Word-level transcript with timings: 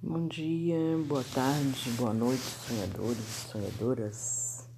Bom 0.00 0.28
dia, 0.28 0.78
boa 1.08 1.24
tarde, 1.24 1.90
boa 1.96 2.14
noite, 2.14 2.40
sonhadores 2.40 3.18
e 3.18 3.48
sonhadoras. 3.48 4.70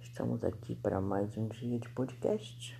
Estamos 0.00 0.42
aqui 0.42 0.74
para 0.74 1.00
mais 1.00 1.36
um 1.36 1.46
dia 1.46 1.78
de 1.78 1.88
podcast. 1.90 2.76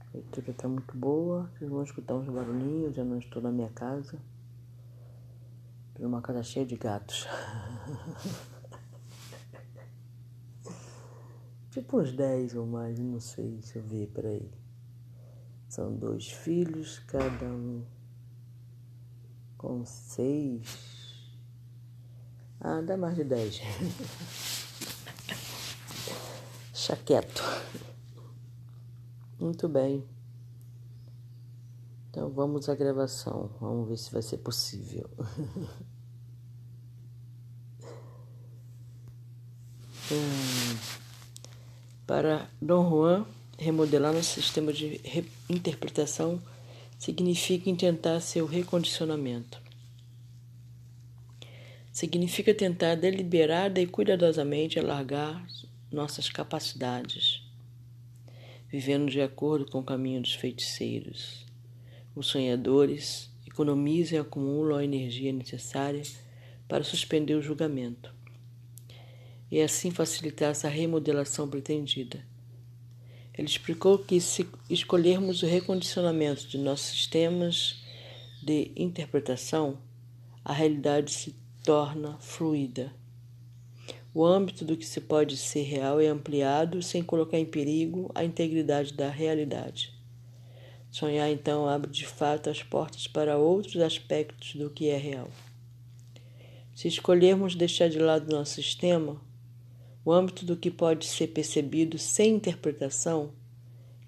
A 0.00 0.04
leitura 0.12 0.50
está 0.50 0.68
muito 0.68 0.94
boa, 0.94 1.50
vocês 1.54 1.70
vão 1.70 1.82
escutar 1.82 2.14
uns 2.14 2.28
barulhinhos, 2.28 2.98
eu 2.98 3.06
não 3.06 3.18
estou 3.18 3.40
na 3.40 3.50
minha 3.50 3.70
casa. 3.70 4.18
Estou 5.88 6.04
numa 6.04 6.20
casa 6.20 6.42
cheia 6.42 6.66
de 6.66 6.76
gatos. 6.76 7.26
tipo 11.72 11.98
uns 11.98 12.12
10 12.12 12.56
ou 12.56 12.66
mais, 12.66 12.98
não 12.98 13.18
sei, 13.18 13.52
deixa 13.52 13.78
eu 13.78 13.82
ver, 13.84 14.08
peraí. 14.08 14.50
São 15.70 15.96
dois 15.96 16.30
filhos, 16.30 16.98
cada 16.98 17.46
um 17.46 17.82
com 19.62 19.86
seis. 19.86 20.66
Ah, 22.60 22.80
dá 22.80 22.96
mais 22.96 23.14
de 23.14 23.22
dez. 23.22 23.60
Chaqueto. 26.74 27.42
Muito 29.38 29.68
bem. 29.68 30.04
Então 32.10 32.28
vamos 32.30 32.68
à 32.68 32.74
gravação. 32.74 33.50
Vamos 33.60 33.88
ver 33.88 33.96
se 33.96 34.12
vai 34.12 34.22
ser 34.22 34.38
possível. 34.38 35.08
Hum. 40.10 40.76
Para 42.06 42.50
Dom 42.60 42.90
Juan, 42.90 43.26
remodelar 43.56 44.12
nosso 44.12 44.34
sistema 44.34 44.70
de 44.70 45.00
interpretação 45.48 46.38
significa 47.02 47.68
intentar 47.68 48.20
seu 48.20 48.46
recondicionamento. 48.46 49.60
Significa 51.90 52.54
tentar 52.54 52.94
deliberada 52.94 53.80
e 53.80 53.88
cuidadosamente 53.88 54.78
alargar 54.78 55.44
nossas 55.90 56.30
capacidades, 56.30 57.42
vivendo 58.68 59.10
de 59.10 59.20
acordo 59.20 59.68
com 59.68 59.80
o 59.80 59.84
caminho 59.84 60.22
dos 60.22 60.34
feiticeiros. 60.34 61.44
Os 62.14 62.28
sonhadores 62.28 63.28
economizam 63.48 64.18
e 64.18 64.20
acumulam 64.20 64.78
a 64.78 64.84
energia 64.84 65.32
necessária 65.32 66.02
para 66.68 66.84
suspender 66.84 67.34
o 67.34 67.42
julgamento 67.42 68.14
e 69.50 69.60
assim 69.60 69.90
facilitar 69.90 70.52
essa 70.52 70.68
remodelação 70.68 71.48
pretendida 71.48 72.24
ele 73.36 73.48
explicou 73.48 73.98
que 73.98 74.20
se 74.20 74.46
escolhermos 74.68 75.42
o 75.42 75.46
recondicionamento 75.46 76.46
de 76.46 76.58
nossos 76.58 76.88
sistemas 76.90 77.82
de 78.42 78.70
interpretação, 78.76 79.78
a 80.44 80.52
realidade 80.52 81.10
se 81.12 81.34
torna 81.64 82.18
fluida. 82.18 82.92
O 84.14 84.26
âmbito 84.26 84.64
do 84.64 84.76
que 84.76 84.84
se 84.84 85.00
pode 85.00 85.36
ser 85.38 85.62
real 85.62 85.98
é 85.98 86.08
ampliado 86.08 86.82
sem 86.82 87.02
colocar 87.02 87.38
em 87.38 87.46
perigo 87.46 88.10
a 88.14 88.22
integridade 88.22 88.92
da 88.92 89.08
realidade. 89.08 89.94
Sonhar 90.90 91.30
então 91.30 91.66
abre 91.66 91.90
de 91.90 92.06
fato 92.06 92.50
as 92.50 92.62
portas 92.62 93.06
para 93.06 93.38
outros 93.38 93.76
aspectos 93.76 94.54
do 94.56 94.68
que 94.68 94.90
é 94.90 94.98
real. 94.98 95.30
Se 96.74 96.88
escolhermos 96.88 97.54
deixar 97.54 97.88
de 97.88 97.98
lado 97.98 98.30
nosso 98.30 98.56
sistema, 98.56 99.18
o 100.04 100.12
âmbito 100.12 100.44
do 100.44 100.56
que 100.56 100.70
pode 100.70 101.06
ser 101.06 101.28
percebido 101.28 101.98
sem 101.98 102.34
interpretação 102.34 103.30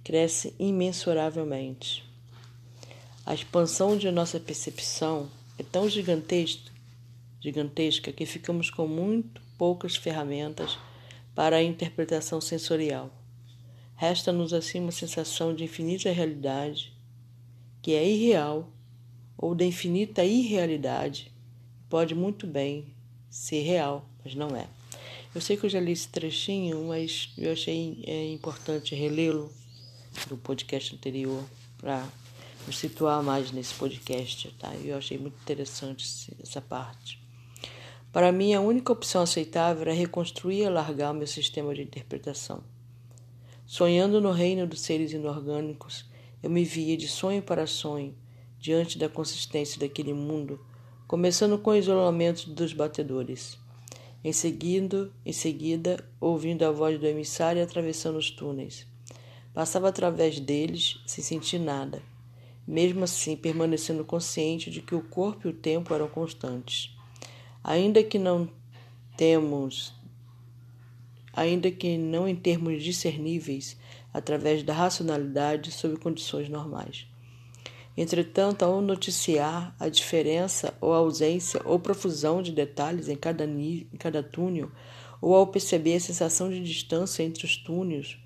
cresce 0.02 0.54
imensuravelmente. 0.58 2.04
A 3.24 3.32
expansão 3.32 3.96
de 3.96 4.10
nossa 4.10 4.38
percepção 4.38 5.30
é 5.58 5.62
tão 5.62 5.88
gigantesca, 5.88 6.70
gigantesca 7.40 8.12
que 8.12 8.26
ficamos 8.26 8.70
com 8.70 8.86
muito 8.86 9.40
poucas 9.56 9.96
ferramentas 9.96 10.76
para 11.34 11.56
a 11.56 11.62
interpretação 11.62 12.40
sensorial. 12.40 13.10
Resta-nos 13.96 14.52
assim 14.52 14.80
uma 14.80 14.92
sensação 14.92 15.54
de 15.54 15.64
infinita 15.64 16.10
realidade, 16.10 16.92
que 17.80 17.94
é 17.94 18.06
irreal, 18.06 18.70
ou 19.38 19.54
de 19.54 19.64
infinita 19.64 20.24
irrealidade, 20.24 21.32
pode 21.88 22.14
muito 22.14 22.46
bem 22.46 22.92
ser 23.30 23.62
real, 23.62 24.08
mas 24.24 24.34
não 24.34 24.56
é. 24.56 24.66
Eu 25.34 25.40
sei 25.40 25.56
que 25.56 25.66
eu 25.66 25.70
já 25.70 25.80
li 25.80 25.90
esse 25.90 26.06
trechinho, 26.06 26.86
mas 26.86 27.32
eu 27.36 27.52
achei 27.52 28.04
é, 28.06 28.32
importante 28.32 28.94
relê-lo 28.94 29.50
do 30.28 30.36
podcast 30.36 30.94
anterior 30.94 31.42
para 31.76 32.06
me 32.68 32.72
situar 32.72 33.20
mais 33.20 33.50
nesse 33.50 33.74
podcast, 33.74 34.54
tá? 34.60 34.72
Eu 34.76 34.96
achei 34.96 35.18
muito 35.18 35.34
interessante 35.42 36.32
essa 36.40 36.60
parte. 36.60 37.20
Para 38.12 38.30
mim, 38.30 38.54
a 38.54 38.60
única 38.60 38.92
opção 38.92 39.22
aceitável 39.22 39.82
era 39.82 39.92
reconstruir 39.92 40.60
e 40.60 40.66
alargar 40.66 41.10
o 41.10 41.16
meu 41.16 41.26
sistema 41.26 41.74
de 41.74 41.82
interpretação. 41.82 42.62
Sonhando 43.66 44.20
no 44.20 44.30
reino 44.30 44.68
dos 44.68 44.82
seres 44.82 45.12
inorgânicos, 45.12 46.04
eu 46.44 46.48
me 46.48 46.64
via 46.64 46.96
de 46.96 47.08
sonho 47.08 47.42
para 47.42 47.66
sonho, 47.66 48.14
diante 48.60 48.96
da 48.96 49.08
consistência 49.08 49.80
daquele 49.80 50.14
mundo, 50.14 50.64
começando 51.08 51.58
com 51.58 51.70
o 51.70 51.76
isolamento 51.76 52.50
dos 52.50 52.72
batedores. 52.72 53.58
Em 54.24 54.32
seguida, 54.32 55.12
em 55.22 55.32
seguida, 55.34 56.02
ouvindo 56.18 56.64
a 56.64 56.70
voz 56.70 56.98
do 56.98 57.06
emissário 57.06 57.62
atravessando 57.62 58.16
os 58.16 58.30
túneis. 58.30 58.86
Passava 59.52 59.90
através 59.90 60.40
deles 60.40 60.98
sem 61.06 61.22
sentir 61.22 61.58
nada, 61.58 62.02
mesmo 62.66 63.04
assim 63.04 63.36
permanecendo 63.36 64.02
consciente 64.02 64.70
de 64.70 64.80
que 64.80 64.94
o 64.94 65.02
corpo 65.02 65.46
e 65.46 65.50
o 65.50 65.54
tempo 65.54 65.92
eram 65.92 66.08
constantes. 66.08 66.96
Ainda 67.62 68.02
que 68.02 68.18
não 68.18 68.48
temos 69.14 69.92
ainda 71.30 71.70
que 71.70 71.98
não 71.98 72.26
em 72.28 72.36
termos 72.36 72.82
discerníveis 72.82 73.76
através 74.12 74.62
da 74.62 74.72
racionalidade 74.72 75.70
sob 75.70 75.98
condições 75.98 76.48
normais. 76.48 77.06
Entretanto, 77.96 78.64
ao 78.64 78.80
noticiar 78.80 79.74
a 79.78 79.88
diferença 79.88 80.74
ou 80.80 80.92
ausência 80.92 81.60
ou 81.64 81.78
profusão 81.78 82.42
de 82.42 82.50
detalhes 82.50 83.08
em 83.08 83.16
cada, 83.16 83.44
em 83.44 83.86
cada 83.98 84.22
túnel, 84.22 84.70
ou 85.20 85.34
ao 85.34 85.46
perceber 85.46 85.96
a 85.96 86.00
sensação 86.00 86.50
de 86.50 86.60
distância 86.60 87.22
entre 87.22 87.44
os 87.44 87.56
túneis, 87.56 88.18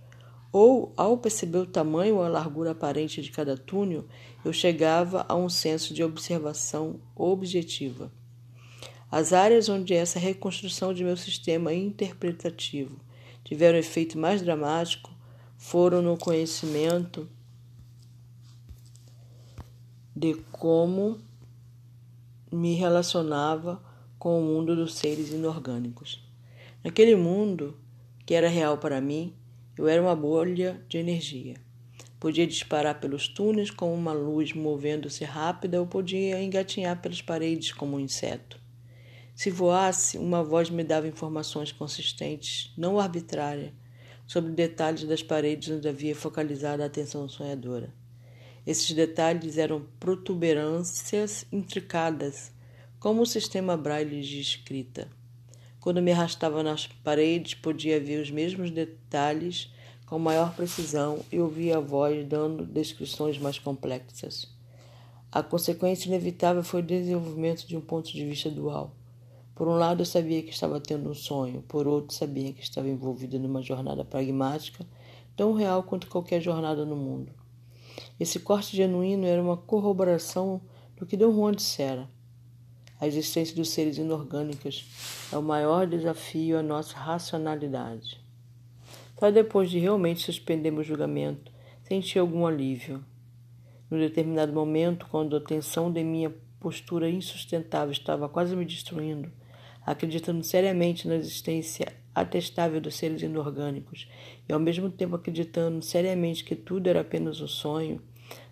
ou 0.51 0.93
ao 0.97 1.19
perceber 1.19 1.59
o 1.59 1.67
tamanho 1.67 2.17
ou 2.17 2.23
a 2.23 2.29
largura 2.29 2.71
aparente 2.71 3.21
de 3.21 3.31
cada 3.31 3.56
túnel, 3.56 4.06
eu 4.43 4.53
chegava 4.53 5.27
a 5.29 5.37
um 5.37 5.51
senso 5.51 5.93
de 5.93 6.03
observação 6.03 6.99
objetiva. 7.15 8.11
As 9.11 9.33
áreas 9.33 9.69
onde 9.69 9.95
essa 9.95 10.19
reconstrução 10.19 10.95
de 10.95 11.05
meu 11.05 11.17
sistema 11.17 11.75
interpretativo 11.75 12.99
tiveram 13.45 13.79
efeito 13.79 14.19
mais 14.19 14.41
dramático 14.43 15.11
foram 15.56 16.00
no 16.00 16.17
conhecimento 16.17 17.29
de 20.19 20.34
como 20.51 21.21
me 22.51 22.75
relacionava 22.75 23.81
com 24.19 24.41
o 24.41 24.43
mundo 24.43 24.75
dos 24.75 24.97
seres 24.97 25.31
inorgânicos. 25.31 26.21
Naquele 26.83 27.15
mundo 27.15 27.79
que 28.27 28.34
era 28.34 28.49
real 28.49 28.79
para 28.79 29.01
mim, 29.01 29.33
eu 29.77 29.87
era 29.87 30.03
uma 30.03 30.17
bolha 30.17 30.84
de 30.89 30.99
energia. 30.99 31.55
Podia 32.19 32.49
disparar 32.49 32.99
pelos 32.99 33.29
túneis 33.29 33.71
como 33.71 33.95
uma 33.95 34.12
luz 34.12 34.53
movendo-se 34.53 35.25
rápida 35.25 35.79
ou 35.79 35.87
podia 35.87 36.43
engatinhar 36.43 37.00
pelas 37.00 37.23
paredes 37.23 37.73
como 37.73 37.97
um 37.97 38.00
inseto. 38.00 38.61
Se 39.37 39.53
voasse, 39.53 40.19
uma 40.19 40.43
voz 40.43 40.69
me 40.69 40.83
dava 40.83 41.06
informações 41.06 41.71
consistentes, 41.71 42.73
não 42.77 42.99
arbitrária, 42.99 43.73
sobre 44.27 44.50
detalhes 44.50 45.05
das 45.05 45.23
paredes 45.23 45.71
onde 45.71 45.89
havia 45.89 46.17
focalizado 46.17 46.83
a 46.83 46.87
atenção 46.87 47.29
sonhadora. 47.29 47.95
Esses 48.69 48.93
detalhes 48.93 49.56
eram 49.56 49.87
protuberâncias 49.99 51.47
intricadas, 51.51 52.53
como 53.00 53.23
o 53.23 53.26
sistema 53.26 53.79
braille 53.79 54.20
de 54.20 54.43
escrita. 54.43 55.09
Quando 55.81 56.03
me 56.03 56.12
arrastava 56.12 56.62
nas 56.62 56.87
paredes, 56.87 57.55
podia 57.55 57.99
ver 57.99 58.20
os 58.20 58.31
mesmos 58.31 58.70
detalhes 58.70 59.73
com 60.05 60.19
maior 60.19 60.55
precisão 60.55 61.20
e 61.32 61.41
ouvia 61.41 61.79
a 61.79 61.81
voz 61.81 62.26
dando 62.26 62.67
descrições 62.67 63.38
mais 63.38 63.59
complexas. 63.59 64.55
A 65.32 65.43
consequência 65.43 66.09
inevitável 66.09 66.62
foi 66.62 66.81
o 66.81 66.87
desenvolvimento 66.87 67.67
de 67.67 67.75
um 67.75 67.81
ponto 67.81 68.12
de 68.12 68.23
vista 68.23 68.50
dual. 68.50 68.94
Por 69.55 69.67
um 69.67 69.79
lado, 69.79 70.03
eu 70.03 70.06
sabia 70.06 70.43
que 70.43 70.50
estava 70.50 70.79
tendo 70.79 71.09
um 71.09 71.15
sonho, 71.15 71.65
por 71.67 71.87
outro, 71.87 72.15
sabia 72.15 72.53
que 72.53 72.62
estava 72.62 72.87
envolvido 72.87 73.38
numa 73.38 73.62
jornada 73.62 74.05
pragmática, 74.05 74.85
tão 75.35 75.55
real 75.55 75.85
quanto 75.85 76.06
qualquer 76.09 76.43
jornada 76.43 76.85
no 76.85 76.97
mundo. 76.97 77.38
Esse 78.19 78.41
corte 78.41 78.77
genuíno 78.77 79.27
era 79.27 79.41
uma 79.41 79.56
corroboração 79.56 80.61
do 80.97 81.06
que 81.06 81.17
Dom 81.17 81.33
Juan 81.33 81.53
dissera. 81.53 82.09
A 83.00 83.06
existência 83.06 83.55
dos 83.55 83.71
seres 83.71 83.97
inorgânicos 83.97 84.85
é 85.33 85.39
o 85.39 85.43
maior 85.43 85.87
desafio 85.87 86.59
à 86.59 86.62
nossa 86.62 86.97
racionalidade. 86.97 88.21
Só 89.19 89.31
depois 89.31 89.71
de 89.71 89.79
realmente 89.79 90.21
suspender 90.21 90.71
meu 90.71 90.83
julgamento, 90.83 91.53
senti 91.83 92.19
algum 92.19 92.47
alívio. 92.47 93.05
No 93.91 93.99
determinado 93.99 94.53
momento, 94.53 95.06
quando 95.11 95.37
a 95.37 95.41
tensão 95.41 95.93
de 95.93 96.03
minha 96.03 96.35
postura 96.61 97.09
insustentável 97.09 97.93
estava 97.93 98.29
quase 98.29 98.55
me 98.56 98.65
destruindo, 98.65 99.31
acreditando 99.90 100.44
seriamente 100.44 101.08
na 101.08 101.17
existência 101.17 101.87
atestável 102.14 102.81
dos 102.81 102.94
seres 102.94 103.23
inorgânicos 103.23 104.08
e 104.49 104.52
ao 104.52 104.61
mesmo 104.61 104.90
tempo 104.90 105.17
acreditando 105.17 105.82
seriamente 105.82 106.44
que 106.44 106.55
tudo 106.55 106.88
era 106.88 107.00
apenas 107.00 107.40
um 107.40 107.49
sonho, 107.49 108.00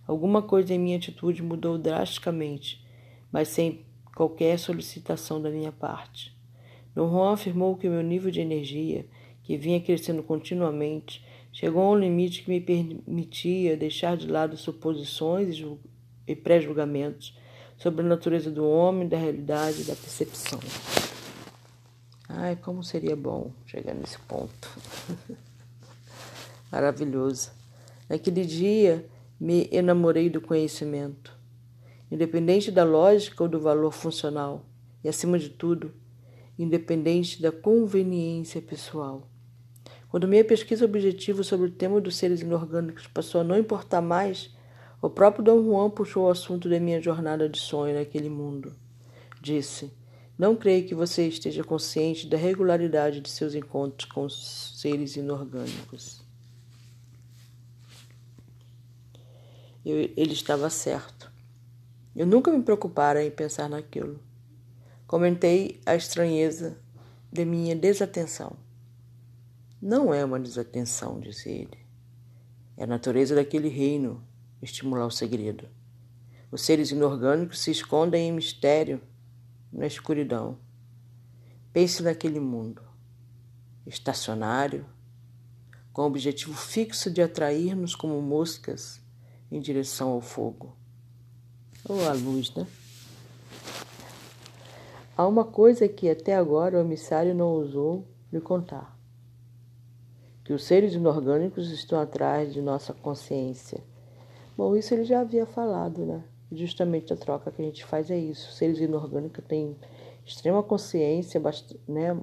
alguma 0.07 0.41
coisa 0.41 0.73
em 0.73 0.79
minha 0.79 0.97
atitude 0.97 1.43
mudou 1.43 1.77
drasticamente, 1.77 2.83
mas 3.31 3.49
sem 3.49 3.85
qualquer 4.15 4.59
solicitação 4.59 5.41
da 5.41 5.51
minha 5.51 5.73
parte. 5.73 6.35
Juan 6.97 7.35
afirmou 7.35 7.77
que 7.77 7.89
meu 7.89 8.03
nível 8.03 8.31
de 8.31 8.41
energia, 8.41 9.05
que 9.43 9.59
vinha 9.59 9.81
crescendo 9.81 10.23
continuamente, 10.23 11.23
chegou 11.53 11.83
a 11.83 11.91
um 11.91 11.99
limite 11.99 12.43
que 12.43 12.49
me 12.49 12.61
permitia 12.61 13.77
deixar 13.77 14.17
de 14.17 14.27
lado 14.27 14.57
suposições 14.57 15.63
e 16.27 16.35
pré-julgamentos 16.35 17.37
sobre 17.77 18.05
a 18.05 18.09
natureza 18.09 18.51
do 18.51 18.67
homem, 18.67 19.07
da 19.07 19.19
realidade 19.19 19.83
e 19.83 19.85
da 19.85 19.95
percepção. 19.95 20.59
Ai, 22.29 22.57
como 22.57 22.83
seria 22.83 23.15
bom 23.15 23.53
chegar 23.67 23.95
nesse 23.95 24.19
ponto. 24.21 24.69
Maravilhoso. 26.71 27.51
Naquele 28.09 28.45
dia, 28.45 29.09
me 29.39 29.69
enamorei 29.71 30.29
do 30.29 30.41
conhecimento, 30.41 31.33
independente 32.11 32.71
da 32.71 32.85
lógica 32.85 33.43
ou 33.43 33.49
do 33.49 33.61
valor 33.61 33.93
funcional, 33.93 34.65
e, 35.05 35.09
acima 35.09 35.39
de 35.39 35.51
tudo, 35.51 35.93
independente 36.59 37.41
da 37.41 37.53
conveniência 37.53 38.61
pessoal. 38.61 39.29
Quando 40.09 40.27
minha 40.27 40.45
pesquisa 40.45 40.85
objetiva 40.85 41.43
sobre 41.43 41.67
o 41.67 41.71
tema 41.71 42.01
dos 42.01 42.17
seres 42.17 42.41
inorgânicos 42.41 43.07
passou 43.07 43.41
a 43.41 43.45
não 43.45 43.59
importar 43.59 44.01
mais, 44.01 44.55
o 45.03 45.11
próprio 45.11 45.45
Dom 45.45 45.63
Juan 45.63 45.91
puxou 45.91 46.27
o 46.27 46.31
assunto 46.31 46.69
da 46.69 46.81
minha 46.81 47.01
jornada 47.01 47.49
de 47.49 47.59
sonho 47.59 47.95
naquele 47.95 48.31
mundo. 48.31 48.73
Disse: 49.41 49.93
Não 50.39 50.55
creio 50.55 50.87
que 50.87 50.95
você 50.95 51.27
esteja 51.27 51.65
consciente 51.65 52.27
da 52.27 52.37
regularidade 52.37 53.21
de 53.21 53.31
seus 53.31 53.55
encontros 53.55 54.11
com 54.11 54.29
seres 54.29 55.17
inorgânicos. 55.17 56.23
Eu, 59.85 59.97
ele 60.17 60.33
estava 60.33 60.69
certo. 60.69 61.33
Eu 62.15 62.27
nunca 62.27 62.51
me 62.51 62.63
preocupara 62.63 63.25
em 63.25 63.31
pensar 63.31 63.69
naquilo. 63.69 64.21
Comentei 65.07 65.81
a 65.87 65.95
estranheza 65.95 66.77
de 67.33 67.45
minha 67.45 67.75
desatenção. 67.75 68.57
Não 69.81 70.13
é 70.13 70.25
uma 70.25 70.41
desatenção, 70.41 71.21
disse 71.21 71.49
ele. 71.49 71.79
É 72.77 72.85
a 72.85 72.87
natureza 72.87 73.35
daquele 73.35 73.69
reino 73.69 74.23
estimular 74.61 75.07
o 75.07 75.11
segredo. 75.11 75.69
Os 76.51 76.63
seres 76.63 76.91
inorgânicos 76.91 77.61
se 77.61 77.71
escondem 77.71 78.29
em 78.29 78.33
mistério 78.33 79.01
na 79.77 79.87
escuridão. 79.87 80.57
Pense 81.73 82.03
naquele 82.03 82.41
mundo 82.41 82.83
estacionário, 83.87 84.87
com 85.93 86.03
o 86.03 86.07
objetivo 86.07 86.55
fixo 86.55 87.11
de 87.11 87.23
atrair-nos 87.23 87.95
como 87.95 88.21
moscas 88.21 89.01
em 89.51 89.61
direção 89.61 90.11
ao 90.11 90.21
fogo. 90.21 90.75
Ou 91.89 92.09
à 92.09 92.13
luz, 92.13 92.53
né? 92.55 92.67
Há 95.17 95.27
uma 95.27 95.45
coisa 95.45 95.87
que 95.87 96.11
até 96.11 96.35
agora 96.35 96.79
o 96.79 96.81
emissário 96.81 97.35
não 97.35 97.47
ousou 97.47 98.07
lhe 98.33 98.41
contar: 98.41 98.99
que 100.43 100.53
os 100.53 100.65
seres 100.65 100.95
inorgânicos 100.95 101.71
estão 101.71 102.01
atrás 102.01 102.53
de 102.53 102.61
nossa 102.61 102.93
consciência. 102.93 103.85
Bom, 104.57 104.75
isso 104.75 104.93
ele 104.95 105.05
já 105.05 105.21
havia 105.21 105.47
falado, 105.47 106.05
né? 106.05 106.25
Justamente 106.51 107.13
a 107.13 107.17
troca 107.17 107.51
que 107.51 107.61
a 107.61 107.65
gente 107.65 107.85
faz 107.85 108.11
é 108.11 108.19
isso. 108.19 108.53
Seres 108.53 108.79
inorgânicos 108.79 109.45
têm 109.45 109.77
extrema 110.25 110.63
consciência, 110.63 111.41
né? 111.89 112.21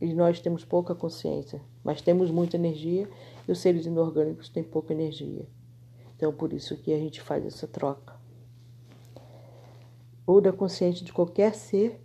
E 0.00 0.12
nós 0.12 0.40
temos 0.40 0.64
pouca 0.64 0.94
consciência, 0.94 1.62
mas 1.82 2.02
temos 2.02 2.30
muita 2.30 2.56
energia 2.56 3.08
e 3.48 3.52
os 3.52 3.58
seres 3.58 3.86
inorgânicos 3.86 4.48
têm 4.48 4.62
pouca 4.62 4.92
energia. 4.92 5.46
Então, 6.14 6.32
por 6.32 6.52
isso 6.52 6.76
que 6.76 6.92
a 6.92 6.98
gente 6.98 7.20
faz 7.20 7.46
essa 7.46 7.66
troca. 7.66 8.14
Ou 10.26 10.40
da 10.40 10.52
consciência 10.52 11.04
de 11.04 11.12
qualquer 11.12 11.54
ser 11.54 12.00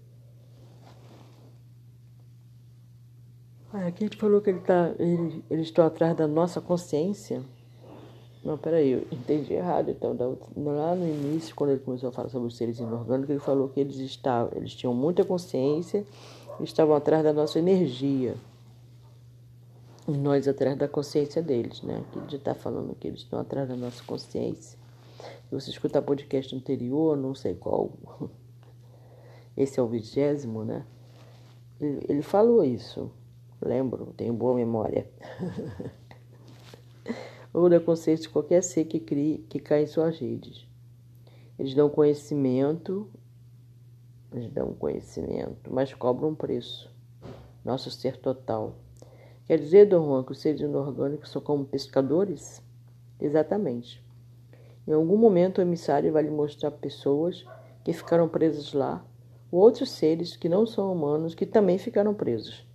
aqui 3.87 4.03
a 4.03 4.07
gente 4.07 4.17
falou 4.17 4.41
que 4.41 4.49
ele 4.49 4.59
tá, 4.59 4.93
ele, 4.99 5.43
eles 5.49 5.67
estão 5.67 5.85
atrás 5.85 6.15
da 6.15 6.27
nossa 6.27 6.59
consciência. 6.59 7.43
Não, 8.43 8.57
peraí, 8.57 8.91
eu 8.91 9.07
entendi 9.11 9.53
errado. 9.53 9.91
Então, 9.91 10.15
lá 10.55 10.95
no 10.95 11.07
início, 11.07 11.53
quando 11.55 11.71
ele 11.71 11.79
começou 11.79 12.09
a 12.09 12.11
falar 12.11 12.29
sobre 12.29 12.47
os 12.47 12.57
seres 12.57 12.79
inorgânicos, 12.79 13.29
ele 13.29 13.39
falou 13.39 13.69
que 13.69 13.79
eles 13.79 13.97
estavam, 13.97 14.51
eles 14.55 14.73
tinham 14.73 14.93
muita 14.93 15.23
consciência 15.23 16.05
e 16.59 16.63
estavam 16.63 16.95
atrás 16.95 17.23
da 17.23 17.31
nossa 17.31 17.59
energia. 17.59 18.35
E 20.07 20.11
nós 20.11 20.47
atrás 20.47 20.75
da 20.75 20.87
consciência 20.87 21.41
deles, 21.41 21.83
né? 21.83 22.03
Que 22.11 22.17
ele 22.17 22.35
está 22.35 22.55
falando 22.55 22.95
que 22.95 23.07
eles 23.07 23.19
estão 23.19 23.39
atrás 23.39 23.69
da 23.69 23.75
nossa 23.75 24.03
consciência. 24.03 24.77
Se 25.47 25.53
você 25.53 25.69
escutar 25.69 26.01
podcast 26.01 26.55
anterior, 26.55 27.15
não 27.15 27.35
sei 27.35 27.53
qual, 27.53 27.91
esse 29.55 29.79
é 29.79 29.83
o 29.83 29.87
vigésimo, 29.87 30.65
né? 30.65 30.83
Ele, 31.79 32.03
ele 32.09 32.21
falou 32.23 32.63
isso. 32.63 33.11
Lembro, 33.61 34.13
tenho 34.17 34.33
boa 34.33 34.55
memória. 34.55 35.07
Ou 37.53 37.69
da 37.69 37.79
consciência 37.79 38.23
de 38.23 38.29
qualquer 38.29 38.63
ser 38.63 38.85
que 38.85 38.99
crie, 38.99 39.45
que 39.49 39.59
cai 39.59 39.83
em 39.83 39.87
suas 39.87 40.17
redes. 40.17 40.65
Eles 41.59 41.75
dão 41.75 41.89
conhecimento, 41.89 43.09
eles 44.31 44.51
dão 44.51 44.73
conhecimento, 44.73 45.71
mas 45.71 45.93
cobram 45.93 46.29
um 46.29 46.35
preço. 46.35 46.89
Nosso 47.63 47.91
ser 47.91 48.17
total. 48.17 48.75
Quer 49.45 49.59
dizer, 49.59 49.85
Dom 49.85 50.05
Juan, 50.05 50.23
que 50.23 50.31
os 50.31 50.39
seres 50.39 50.61
inorgânicos 50.61 51.29
são 51.29 51.41
como 51.41 51.65
pescadores? 51.65 52.63
Exatamente. 53.19 54.03
Em 54.87 54.93
algum 54.93 55.17
momento 55.17 55.57
o 55.57 55.61
emissário 55.61 56.11
vai 56.11 56.23
lhe 56.23 56.31
mostrar 56.31 56.71
pessoas 56.71 57.45
que 57.83 57.93
ficaram 57.93 58.27
presas 58.27 58.73
lá, 58.73 59.05
ou 59.51 59.59
outros 59.59 59.91
seres 59.91 60.35
que 60.35 60.49
não 60.49 60.65
são 60.65 60.91
humanos 60.91 61.35
que 61.35 61.45
também 61.45 61.77
ficaram 61.77 62.13
presos. 62.13 62.65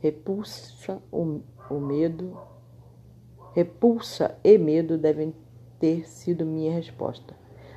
Repulsa 0.00 1.00
o, 1.10 1.40
o 1.70 1.80
medo, 1.80 2.36
repulsa 3.56 4.36
e 4.44 4.58
medo 4.58 4.98
devem 4.98 5.34
ter 5.80 6.06
sido 6.06 6.44
minha 6.44 6.74
resposta. 6.74 7.34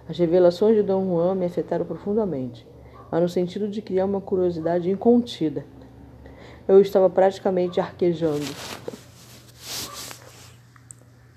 As 0.10 0.20
revelações 0.20 0.76
de 0.76 0.84
Dom 0.84 1.06
Juan 1.06 1.36
me 1.36 1.46
afetaram 1.46 1.86
profundamente, 1.86 2.68
mas 3.10 3.22
no 3.22 3.30
sentido 3.30 3.66
de 3.66 3.82
criar 3.82 4.04
uma 4.04 4.20
curiosidade 4.20 4.90
incontida. 4.90 5.66
Eu 6.68 6.82
estava 6.82 7.10
praticamente 7.10 7.80
arquejando. 7.80 8.46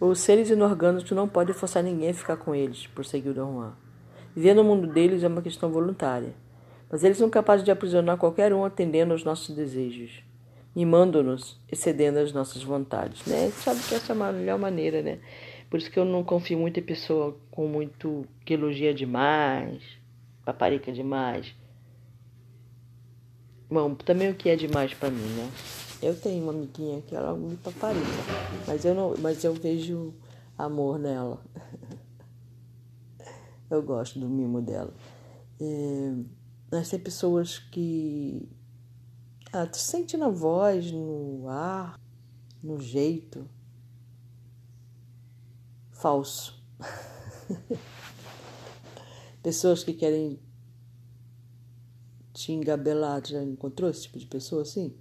Os 0.00 0.18
seres 0.18 0.50
inorgânicos 0.50 1.12
não 1.12 1.28
podem 1.28 1.54
forçar 1.54 1.84
ninguém 1.84 2.10
a 2.10 2.14
ficar 2.14 2.36
com 2.36 2.52
eles, 2.52 2.88
prosseguiu 2.88 3.32
Dom 3.32 3.52
Juan. 3.52 3.74
Viver 4.34 4.54
no 4.54 4.64
mundo 4.64 4.88
deles 4.88 5.22
é 5.22 5.28
uma 5.28 5.40
questão 5.40 5.70
voluntária, 5.70 6.34
mas 6.90 7.04
eles 7.04 7.16
são 7.16 7.30
capazes 7.30 7.64
de 7.64 7.70
aprisionar 7.70 8.16
qualquer 8.16 8.52
um 8.52 8.64
atendendo 8.64 9.12
aos 9.12 9.22
nossos 9.22 9.54
desejos 9.54 10.31
mimando-nos, 10.74 11.60
excedendo 11.70 12.18
as 12.18 12.32
nossas 12.32 12.62
vontades, 12.62 13.24
né? 13.26 13.50
Sabe 13.50 13.80
que 13.80 13.94
essa 13.94 14.12
é 14.12 14.16
a 14.16 14.32
melhor 14.32 14.58
maneira, 14.58 15.02
né? 15.02 15.18
Por 15.68 15.78
isso 15.78 15.90
que 15.90 15.98
eu 15.98 16.04
não 16.04 16.22
confio 16.22 16.58
muito 16.58 16.80
em 16.80 16.82
pessoa 16.82 17.38
com 17.50 17.66
muito 17.66 18.26
que 18.44 18.54
elogia 18.54 18.92
demais, 18.92 19.82
paparica 20.44 20.92
demais. 20.92 21.54
Bom, 23.70 23.94
também 23.94 24.30
o 24.30 24.34
que 24.34 24.48
é 24.48 24.56
demais 24.56 24.92
para 24.92 25.10
mim, 25.10 25.28
né? 25.34 25.50
Eu 26.02 26.18
tenho 26.18 26.42
uma 26.42 26.52
amiguinha 26.52 27.00
que 27.02 27.14
ela 27.14 27.34
me 27.34 27.56
paparica, 27.56 28.06
mas 28.66 28.84
eu 28.84 28.94
não, 28.94 29.14
mas 29.18 29.44
eu 29.44 29.54
vejo 29.54 30.12
amor 30.58 30.98
nela. 30.98 31.42
eu 33.70 33.82
gosto 33.82 34.18
do 34.18 34.28
mimo 34.28 34.60
dela. 34.60 34.92
É, 35.60 36.12
mas 36.70 36.90
tem 36.90 36.98
pessoas 36.98 37.58
que 37.58 38.46
ah, 39.52 39.66
tu 39.66 39.76
sente 39.76 40.16
na 40.16 40.28
voz, 40.28 40.90
no 40.90 41.46
ar, 41.48 42.00
no 42.62 42.80
jeito. 42.80 43.46
Falso. 45.90 46.58
Pessoas 49.42 49.84
que 49.84 49.92
querem 49.92 50.40
te 52.32 52.52
engabelar, 52.52 53.24
já 53.26 53.42
encontrou 53.42 53.90
esse 53.90 54.02
tipo 54.02 54.18
de 54.18 54.26
pessoa 54.26 54.62
assim? 54.62 54.96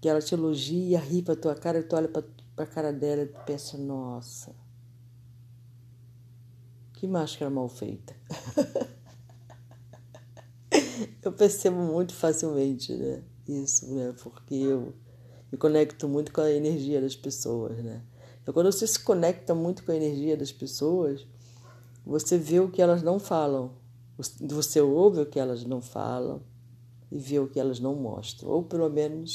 Que 0.00 0.08
ela 0.08 0.20
te 0.20 0.34
elogia, 0.34 0.98
ri 0.98 1.22
pra 1.22 1.34
tua 1.34 1.54
cara 1.54 1.78
e 1.78 1.82
tu 1.82 1.96
olha 1.96 2.08
pra, 2.08 2.22
pra 2.54 2.66
cara 2.66 2.92
dela 2.92 3.22
e 3.22 3.26
pensa, 3.46 3.78
nossa, 3.78 4.54
que 6.92 7.06
máscara 7.06 7.50
mal 7.50 7.68
feita. 7.68 8.14
Eu 11.22 11.32
percebo 11.32 11.78
muito 11.78 12.14
facilmente, 12.14 12.94
né? 12.94 13.24
Isso, 13.48 13.92
né? 13.94 14.14
Porque 14.22 14.54
eu 14.54 14.92
me 15.50 15.58
conecto 15.58 16.08
muito 16.08 16.32
com 16.32 16.40
a 16.40 16.50
energia 16.50 17.00
das 17.00 17.14
pessoas, 17.16 17.76
né? 17.78 18.02
Então, 18.42 18.52
quando 18.52 18.70
você 18.70 18.86
se 18.86 18.98
conecta 18.98 19.54
muito 19.54 19.84
com 19.84 19.92
a 19.92 19.96
energia 19.96 20.36
das 20.36 20.52
pessoas, 20.52 21.26
você 22.04 22.36
vê 22.36 22.60
o 22.60 22.70
que 22.70 22.82
elas 22.82 23.02
não 23.02 23.18
falam, 23.18 23.72
Você 24.40 24.80
ouve 24.80 25.20
o 25.20 25.26
que 25.26 25.40
elas 25.40 25.64
não 25.64 25.80
falam 25.80 26.42
e 27.10 27.18
vê 27.18 27.38
o 27.38 27.48
que 27.48 27.58
elas 27.58 27.80
não 27.80 27.94
mostram. 27.94 28.50
Ou 28.50 28.62
pelo 28.62 28.88
menos 28.90 29.34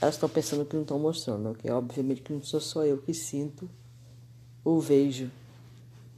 elas 0.00 0.14
estão 0.14 0.28
pensando 0.28 0.64
que 0.64 0.74
não 0.74 0.82
estão 0.82 0.98
mostrando, 0.98 1.54
que 1.54 1.70
obviamente 1.70 2.22
que 2.22 2.32
não 2.32 2.42
sou 2.42 2.60
só 2.60 2.84
eu 2.84 2.98
que 2.98 3.14
sinto 3.14 3.68
ou 4.64 4.80
vejo, 4.80 5.30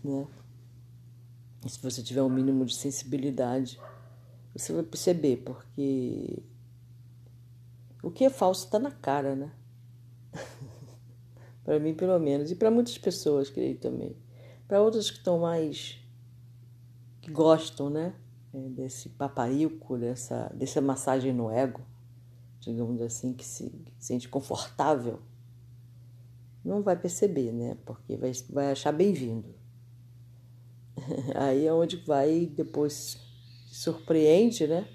né? 0.03 0.27
E 1.65 1.69
se 1.69 1.81
você 1.83 2.03
tiver 2.03 2.23
um 2.23 2.29
mínimo 2.29 2.65
de 2.65 2.75
sensibilidade, 2.75 3.81
você 4.55 4.73
vai 4.73 4.83
perceber, 4.83 5.39
porque 5.39 6.43
o 8.09 8.11
que 8.11 8.25
é 8.25 8.31
falso 8.31 8.65
está 8.65 8.79
na 8.79 8.91
cara, 8.91 9.37
né? 9.37 9.53
para 11.63 11.79
mim, 11.79 11.95
pelo 11.95 12.19
menos, 12.19 12.51
e 12.51 12.57
para 12.57 12.71
muitas 12.71 12.97
pessoas, 12.97 13.51
creio 13.51 13.79
também. 13.79 14.17
Para 14.67 14.81
outras 14.81 15.11
que 15.11 15.19
estão 15.19 15.41
mais. 15.41 16.01
que 17.21 17.31
gostam, 17.31 17.91
né? 17.91 18.15
É, 18.53 18.59
desse 18.71 19.11
paparico, 19.11 19.99
dessa, 19.99 20.51
dessa 20.55 20.81
massagem 20.81 21.35
no 21.35 21.51
ego, 21.51 21.83
digamos 22.61 23.03
assim, 23.03 23.35
que 23.35 23.45
se 23.45 23.71
sente 23.99 24.27
confortável, 24.27 25.21
não 26.65 26.83
vai 26.83 26.97
perceber, 26.97 27.53
né? 27.53 27.77
Porque 27.85 28.17
vai, 28.17 28.33
vai 28.49 28.73
achar 28.73 28.91
bem-vindo. 28.91 29.55
Aí 31.37 31.67
é 31.67 31.73
onde 31.75 31.97
vai 31.97 32.47
depois 32.47 33.19
se 33.69 33.75
surpreende, 33.75 34.67
né? 34.67 34.89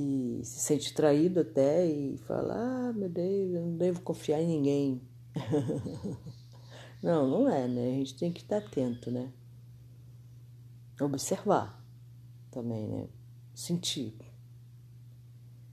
E 0.00 0.44
se 0.44 0.60
sente 0.60 0.94
traído 0.94 1.40
até 1.40 1.84
e 1.84 2.16
fala: 2.18 2.54
Ah, 2.54 2.92
meu 2.92 3.08
Deus, 3.08 3.52
eu 3.52 3.62
não 3.62 3.76
devo 3.76 4.00
confiar 4.00 4.40
em 4.40 4.46
ninguém. 4.46 5.02
não, 7.02 7.26
não 7.26 7.48
é, 7.48 7.66
né? 7.66 7.88
A 7.88 7.94
gente 7.94 8.16
tem 8.16 8.32
que 8.32 8.42
estar 8.42 8.58
atento, 8.58 9.10
né? 9.10 9.32
Observar 11.00 11.84
também, 12.48 12.86
né? 12.86 13.08
Sentir. 13.52 14.16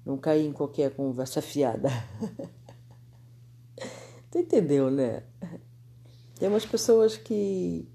Não 0.03 0.17
cair 0.17 0.47
em 0.47 0.53
qualquer 0.53 0.95
conversa 0.95 1.39
fiada. 1.39 1.89
tu 4.31 4.39
entendeu, 4.39 4.89
né? 4.89 5.23
Tem 6.39 6.49
umas 6.49 6.65
pessoas 6.65 7.15
que 7.15 7.87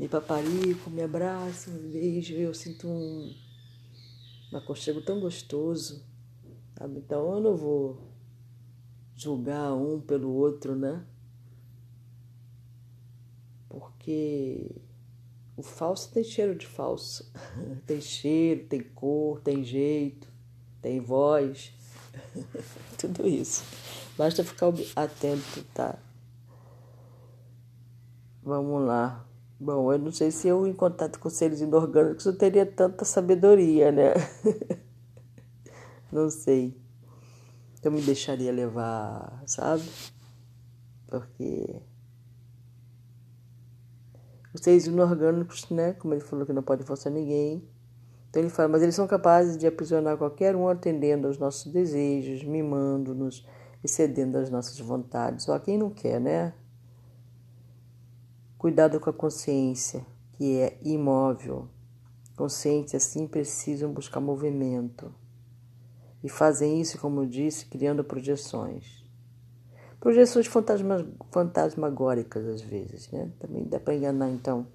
me 0.00 0.08
paparico, 0.08 0.88
me 0.88 1.02
abraçam, 1.02 1.74
me 1.74 1.90
beijam, 1.90 2.38
eu 2.38 2.54
sinto 2.54 2.88
um, 2.88 3.34
um 4.50 4.56
aconchego 4.56 5.02
tão 5.02 5.20
gostoso, 5.20 6.02
sabe? 6.78 7.00
Então 7.00 7.34
eu 7.34 7.38
não 7.38 7.54
vou 7.54 8.00
julgar 9.14 9.74
um 9.74 10.00
pelo 10.00 10.32
outro, 10.32 10.74
né? 10.74 11.04
Porque 13.68 14.74
o 15.54 15.62
falso 15.62 16.10
tem 16.10 16.24
cheiro 16.24 16.54
de 16.54 16.66
falso. 16.66 17.30
tem 17.86 18.00
cheiro, 18.00 18.64
tem 18.68 18.80
cor, 18.80 19.42
tem 19.42 19.62
jeito, 19.62 20.26
tem 20.80 20.98
voz. 20.98 21.74
Tudo 22.96 23.28
isso. 23.28 23.62
Basta 24.16 24.42
ficar 24.42 24.72
atento, 24.96 25.62
tá? 25.74 25.98
Vamos 28.42 28.86
lá. 28.86 29.26
Bom, 29.62 29.92
eu 29.92 29.98
não 29.98 30.10
sei 30.10 30.30
se 30.30 30.48
eu, 30.48 30.66
em 30.66 30.72
contato 30.72 31.20
com 31.20 31.28
seres 31.28 31.60
inorgânicos, 31.60 32.24
eu 32.24 32.34
teria 32.34 32.64
tanta 32.64 33.04
sabedoria, 33.04 33.92
né? 33.92 34.14
não 36.10 36.30
sei. 36.30 36.80
Eu 37.82 37.92
me 37.92 38.00
deixaria 38.00 38.50
levar, 38.50 39.42
sabe? 39.46 39.84
Porque 41.06 41.82
os 44.54 44.62
seres 44.62 44.86
inorgânicos, 44.86 45.68
né? 45.68 45.92
Como 45.92 46.14
ele 46.14 46.22
falou 46.22 46.46
que 46.46 46.54
não 46.54 46.62
pode 46.62 46.82
forçar 46.84 47.12
ninguém. 47.12 47.62
Então 48.30 48.40
ele 48.40 48.48
fala, 48.48 48.68
mas 48.68 48.82
eles 48.82 48.94
são 48.94 49.06
capazes 49.06 49.58
de 49.58 49.66
aprisionar 49.66 50.16
qualquer 50.16 50.56
um 50.56 50.68
atendendo 50.68 51.26
aos 51.26 51.36
nossos 51.36 51.70
desejos, 51.70 52.42
mimando-nos 52.44 53.46
e 53.84 53.88
cedendo 53.88 54.36
às 54.38 54.48
nossas 54.48 54.78
vontades. 54.80 55.44
Só 55.44 55.58
quem 55.58 55.76
não 55.76 55.90
quer, 55.90 56.18
né? 56.18 56.54
Cuidado 58.60 59.00
com 59.00 59.08
a 59.08 59.12
consciência, 59.14 60.04
que 60.34 60.58
é 60.58 60.76
imóvel. 60.82 61.66
Conscientes 62.36 62.94
assim 62.94 63.26
precisam 63.26 63.90
buscar 63.90 64.20
movimento. 64.20 65.14
E 66.22 66.28
fazem 66.28 66.78
isso, 66.78 66.98
como 66.98 67.22
eu 67.22 67.26
disse, 67.26 67.64
criando 67.64 68.04
projeções. 68.04 69.02
Projeções 69.98 70.46
fantasma, 70.46 71.08
fantasmagóricas, 71.30 72.46
às 72.46 72.60
vezes, 72.60 73.10
né? 73.10 73.30
Também 73.38 73.64
dá 73.64 73.80
para 73.80 73.94
enganar, 73.94 74.28
então. 74.28 74.66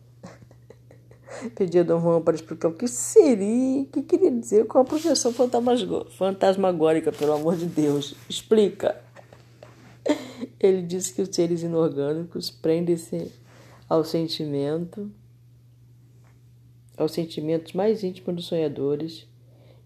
Pedi 1.56 1.78
a 1.78 1.84
Dom 1.84 2.02
Juan 2.02 2.22
para 2.24 2.34
explicar 2.34 2.70
o 2.70 2.74
que 2.74 2.88
seria, 2.88 3.84
o 3.84 3.86
que 3.86 4.02
queria 4.02 4.32
dizer 4.32 4.66
com 4.66 4.80
a 4.80 4.84
projeção 4.84 5.32
fantasmagórica, 5.32 7.12
pelo 7.12 7.34
amor 7.34 7.56
de 7.56 7.68
Deus. 7.68 8.16
Explica. 8.28 9.00
Ele 10.60 10.82
disse 10.82 11.14
que 11.14 11.22
os 11.22 11.30
seres 11.32 11.62
inorgânicos 11.62 12.50
prendem-se 12.50 13.45
ao 13.88 14.04
sentimento, 14.04 15.12
aos 16.98 17.12
sentimentos 17.12 17.74
mais 17.74 18.04
íntimos 18.04 18.36
dos 18.36 18.46
sonhadores 18.46 19.28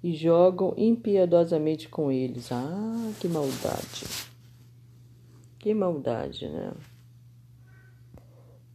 e 0.02 0.16
jogam 0.16 0.74
impiedosamente 0.78 1.90
com 1.90 2.12
eles. 2.12 2.52
Ah, 2.52 3.12
que 3.20 3.28
maldade! 3.28 4.06
Que 5.58 5.74
maldade, 5.74 6.48
né? 6.48 6.72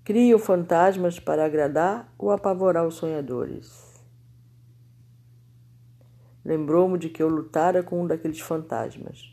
Criam 0.04 0.38
fantasmas 0.38 1.18
para 1.18 1.46
agradar 1.46 2.12
ou 2.18 2.30
apavorar 2.30 2.86
os 2.86 2.96
sonhadores. 2.96 3.94
Lembrou-me 6.44 6.98
de 6.98 7.08
que 7.08 7.22
eu 7.22 7.28
lutara 7.28 7.82
com 7.82 8.02
um 8.02 8.06
daqueles 8.06 8.38
fantasmas. 8.38 9.32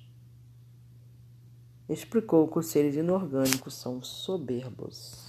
Explicou 1.90 2.48
que 2.48 2.58
os 2.58 2.68
seres 2.68 2.96
inorgânicos 2.96 3.74
são 3.74 4.02
soberbos. 4.02 5.21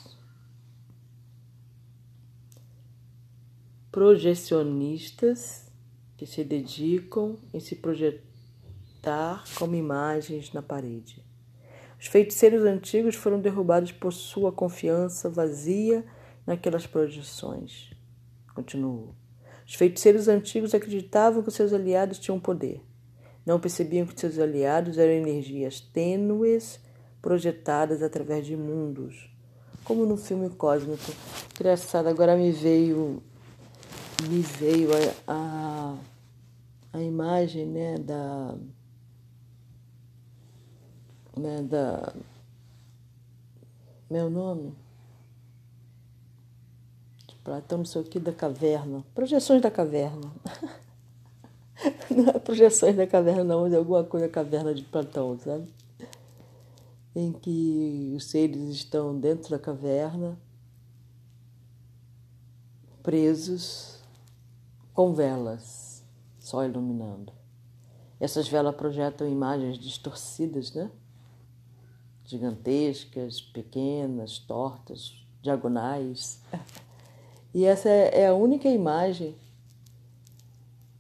Projecionistas 3.93 5.71
que 6.17 6.25
se 6.25 6.43
dedicam 6.43 7.37
em 7.53 7.61
se 7.61 7.77
projetar 7.77 9.45
como 9.55 9.75
imagens 9.75 10.51
na 10.55 10.63
parede. 10.63 11.23
Os 12.01 12.07
feiticeiros 12.07 12.65
antigos 12.65 13.15
foram 13.15 13.39
derrubados 13.39 13.93
por 13.93 14.11
sua 14.13 14.51
confiança 14.51 15.29
vazia 15.29 16.05
naquelas 16.47 16.87
projeções. 16.87 17.91
Continuou. 18.55 19.15
Os 19.67 19.75
feiticeiros 19.75 20.27
antigos 20.27 20.75
acreditavam 20.75 21.43
que 21.43 21.51
seus 21.51 21.73
aliados 21.73 22.19
tinham 22.19 22.41
poder. 22.41 22.83
Não 23.45 23.61
percebiam 23.61 24.07
que 24.07 24.19
seus 24.19 24.39
aliados 24.39 24.97
eram 24.97 25.13
energias 25.13 25.81
tênues 25.81 26.81
projetadas 27.21 28.03
através 28.03 28.47
de 28.47 28.57
mundos, 28.57 29.31
como 29.85 30.07
no 30.07 30.17
filme 30.17 30.49
cósmico. 30.49 31.13
Engraçado, 31.55 32.09
agora 32.09 32.37
me 32.37 32.51
veio 32.51 33.23
me 34.29 34.43
veio 34.43 34.91
a, 35.27 35.33
a, 35.33 35.99
a 36.93 37.03
imagem 37.03 37.67
né, 37.67 37.99
da, 37.99 38.55
né, 41.37 41.63
da. 41.63 42.13
Meu 44.11 44.29
nome? 44.29 44.75
De 47.27 47.35
Platão, 47.37 47.79
não 47.79 47.85
sei 47.85 48.03
o 48.03 48.05
que, 48.05 48.21
da 48.21 48.33
caverna. 48.33 49.05
Projeções 49.15 49.63
da 49.63 49.71
caverna. 49.71 50.31
não 52.11 52.29
é 52.29 52.39
projeções 52.39 52.97
da 52.97 53.07
caverna, 53.07 53.43
não, 53.43 53.63
mas 53.63 53.73
é 53.73 53.77
alguma 53.77 54.05
coisa 54.05 54.27
da 54.27 54.33
caverna 54.33 54.75
de 54.75 54.83
Platão, 54.83 55.39
sabe? 55.39 55.67
Em 57.15 57.33
que 57.33 58.15
os 58.17 58.27
seres 58.27 58.69
estão 58.71 59.19
dentro 59.19 59.51
da 59.51 59.59
caverna, 59.59 60.39
presos 63.03 63.92
com 64.95 65.15
velas 65.15 66.05
só 66.39 66.65
iluminando. 66.65 67.33
Essas 68.21 68.49
velas 68.49 68.75
projetam 68.75 69.29
imagens 69.29 69.79
distorcidas, 69.79 70.73
né? 70.73 70.91
Gigantescas, 72.25 73.41
pequenas, 73.41 74.39
tortas, 74.39 75.15
diagonais. 75.43 76.41
E 77.55 77.65
essa 77.65 77.89
é 77.89 78.29
a 78.29 78.35
única 78.35 78.69
imagem 78.69 79.35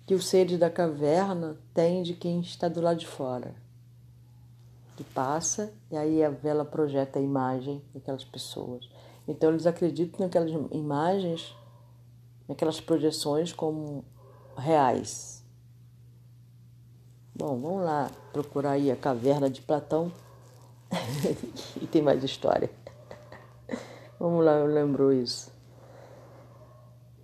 que 0.05 0.15
os 0.15 0.27
seres 0.27 0.59
da 0.59 0.69
caverna 0.69 1.57
têm 1.73 2.03
de 2.03 2.13
quem 2.13 2.41
está 2.41 2.69
do 2.69 2.81
lado 2.81 2.99
de 2.99 3.07
fora. 3.07 3.55
Que 4.97 5.05
passa 5.05 5.73
e 5.91 5.97
aí 5.97 6.23
a 6.23 6.29
vela 6.29 6.65
projeta 6.65 7.19
a 7.19 7.23
imagem 7.23 7.81
daquelas 7.95 8.25
pessoas. 8.25 8.89
Então 9.27 9.51
eles 9.51 9.67
acreditam 9.67 10.27
naquelas 10.27 10.51
imagens 10.73 11.57
aquelas 12.53 12.81
projeções 12.81 13.53
como 13.53 14.05
reais. 14.57 15.45
Bom, 17.35 17.59
vamos 17.61 17.83
lá 17.83 18.11
procurar 18.33 18.73
aí 18.73 18.91
a 18.91 18.97
caverna 18.97 19.49
de 19.49 19.63
Platão 19.63 20.13
e 21.81 21.87
tem 21.87 22.03
mais 22.03 22.23
história. 22.23 22.71
Vamos 24.19 24.45
lá, 24.45 24.53
eu 24.59 24.67
lembro 24.67 25.13
isso. 25.13 25.51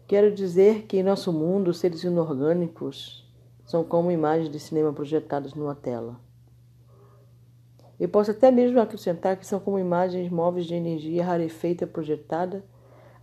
Quero 0.07 0.35
dizer 0.35 0.87
que 0.87 0.97
em 0.97 1.03
nosso 1.03 1.33
mundo, 1.33 1.75
seres 1.75 2.03
inorgânicos 2.03 3.31
são 3.67 3.85
como 3.85 4.11
imagens 4.11 4.51
de 4.51 4.59
cinema 4.59 4.93
projetadas 4.93 5.53
numa 5.53 5.75
tela. 5.75 6.19
E 8.01 8.09
posso 8.09 8.31
até 8.31 8.51
mesmo 8.51 8.81
acrescentar 8.81 9.37
que 9.37 9.47
são 9.47 9.61
como 9.61 9.79
imagens 9.79 10.31
móveis 10.31 10.67
de 10.67 10.75
energia 10.75 11.25
rarefeita 11.25 11.87
projetada 11.87 12.65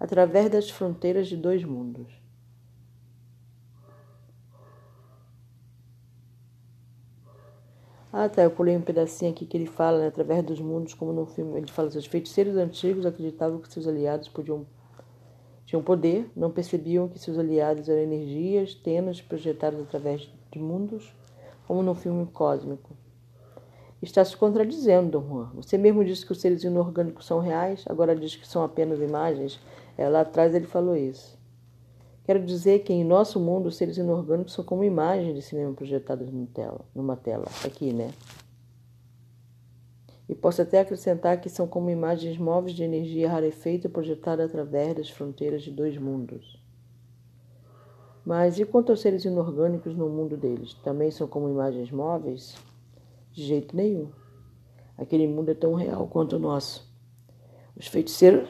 através 0.06 0.50
das 0.52 0.70
fronteiras 0.70 1.28
de 1.28 1.36
dois 1.36 1.64
mundos. 1.64 2.08
Ah, 8.14 8.30
tá. 8.30 8.44
Eu 8.44 8.52
pulei 8.52 8.78
um 8.78 8.82
pedacinho 8.82 9.32
aqui 9.32 9.46
que 9.46 9.58
ele 9.58 9.66
fala, 9.66 10.00
né, 10.00 10.08
através 10.08 10.44
dos 10.44 10.62
mundos, 10.62 10.94
como 10.94 11.12
no 11.12 11.26
filme. 11.26 11.58
Ele 11.58 11.72
fala 11.72 11.90
assim: 11.90 11.98
os 11.98 12.06
feiticeiros 12.06 12.56
antigos 12.56 13.06
acreditavam 13.06 13.60
que 13.60 13.72
seus 13.72 13.88
aliados 13.88 14.30
podiam 14.30 14.66
tinham 15.66 15.82
poder, 15.82 16.30
não 16.36 16.52
percebiam 16.52 17.08
que 17.08 17.18
seus 17.18 17.40
aliados 17.40 17.90
eram 17.90 18.02
energias 18.02 18.76
tênues 18.76 19.20
projetadas 19.20 19.82
através 19.82 20.30
de 20.52 20.60
mundos, 20.60 21.12
como 21.68 21.82
no 21.82 21.96
filme 21.96 22.28
cósmico. 22.28 22.96
Está 24.00 24.24
se 24.24 24.38
contradizendo, 24.38 25.20
Dom 25.20 25.28
Juan. 25.28 25.52
Você 25.56 25.76
mesmo 25.76 26.06
disse 26.06 26.24
que 26.24 26.32
os 26.32 26.40
seres 26.40 26.64
inorgânicos 26.64 27.26
são 27.26 27.40
reais, 27.40 27.84
agora 27.90 28.16
diz 28.16 28.36
que 28.36 28.48
são 28.48 28.64
apenas 28.64 29.00
imagens. 29.00 29.60
É, 29.98 30.08
lá 30.10 30.22
atrás 30.22 30.54
ele 30.54 30.66
falou 30.66 30.96
isso. 30.96 31.38
Quero 32.26 32.44
dizer 32.44 32.80
que 32.80 32.92
em 32.92 33.04
nosso 33.04 33.40
mundo 33.40 33.68
os 33.68 33.76
seres 33.76 33.98
inorgânicos 33.98 34.54
são 34.54 34.66
como 34.66 34.84
imagens 34.84 35.36
de 35.36 35.42
cinema 35.42 35.74
projetadas 35.74 36.32
numa 36.32 36.48
tela, 36.48 36.82
numa 36.94 37.16
tela, 37.16 37.46
aqui, 37.64 37.94
né? 37.94 38.12
E 40.28 40.34
posso 40.34 40.62
até 40.62 40.80
acrescentar 40.80 41.40
que 41.40 41.50
são 41.50 41.68
como 41.68 41.90
imagens 41.90 42.38
móveis 42.38 42.76
de 42.76 42.84
energia 42.84 43.30
rarefeita 43.30 43.88
projetada 43.88 44.44
através 44.44 44.96
das 44.96 45.10
fronteiras 45.10 45.62
de 45.62 45.70
dois 45.70 45.98
mundos. 46.00 46.60
Mas 48.26 48.58
e 48.58 48.66
quanto 48.66 48.92
aos 48.92 49.02
seres 49.02 49.24
inorgânicos 49.24 49.96
no 49.96 50.10
mundo 50.10 50.36
deles? 50.36 50.74
Também 50.84 51.12
são 51.12 51.28
como 51.28 51.48
imagens 51.48 51.92
móveis? 51.92 52.56
De 53.32 53.44
jeito 53.44 53.76
nenhum. 53.76 54.10
Aquele 54.98 55.28
mundo 55.28 55.52
é 55.52 55.54
tão 55.54 55.76
real 55.76 56.08
quanto 56.08 56.38
o 56.38 56.40
nosso. 56.40 56.92
Os 57.78 57.86
feiticeiros 57.86 58.50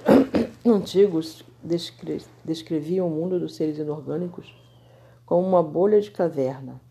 antigos 0.69 1.43
descre 1.63 2.23
descreviam 2.43 3.07
o 3.07 3.11
mundo 3.11 3.39
dos 3.39 3.55
seres 3.55 3.77
inorgânicos 3.77 4.53
como 5.25 5.47
uma 5.47 5.63
bolha 5.63 5.99
de 5.99 6.11
caverna. 6.11 6.81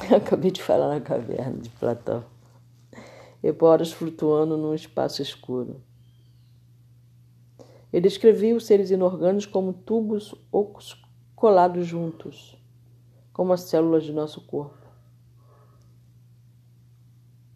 acabei 0.14 0.50
de 0.50 0.62
falar 0.62 0.88
na 0.88 1.00
caverna 1.00 1.58
de 1.58 1.68
Platão. 1.70 2.24
Eporas 3.42 3.92
flutuando 3.92 4.56
num 4.56 4.74
espaço 4.74 5.22
escuro. 5.22 5.80
Ele 7.92 8.02
descrevia 8.02 8.54
os 8.54 8.66
seres 8.66 8.90
inorgânicos 8.90 9.46
como 9.46 9.72
tubos 9.72 10.34
ocos 10.52 11.02
colados 11.34 11.86
juntos, 11.86 12.56
como 13.32 13.52
as 13.52 13.62
células 13.62 14.04
de 14.04 14.12
nosso 14.12 14.42
corpo. 14.42 14.86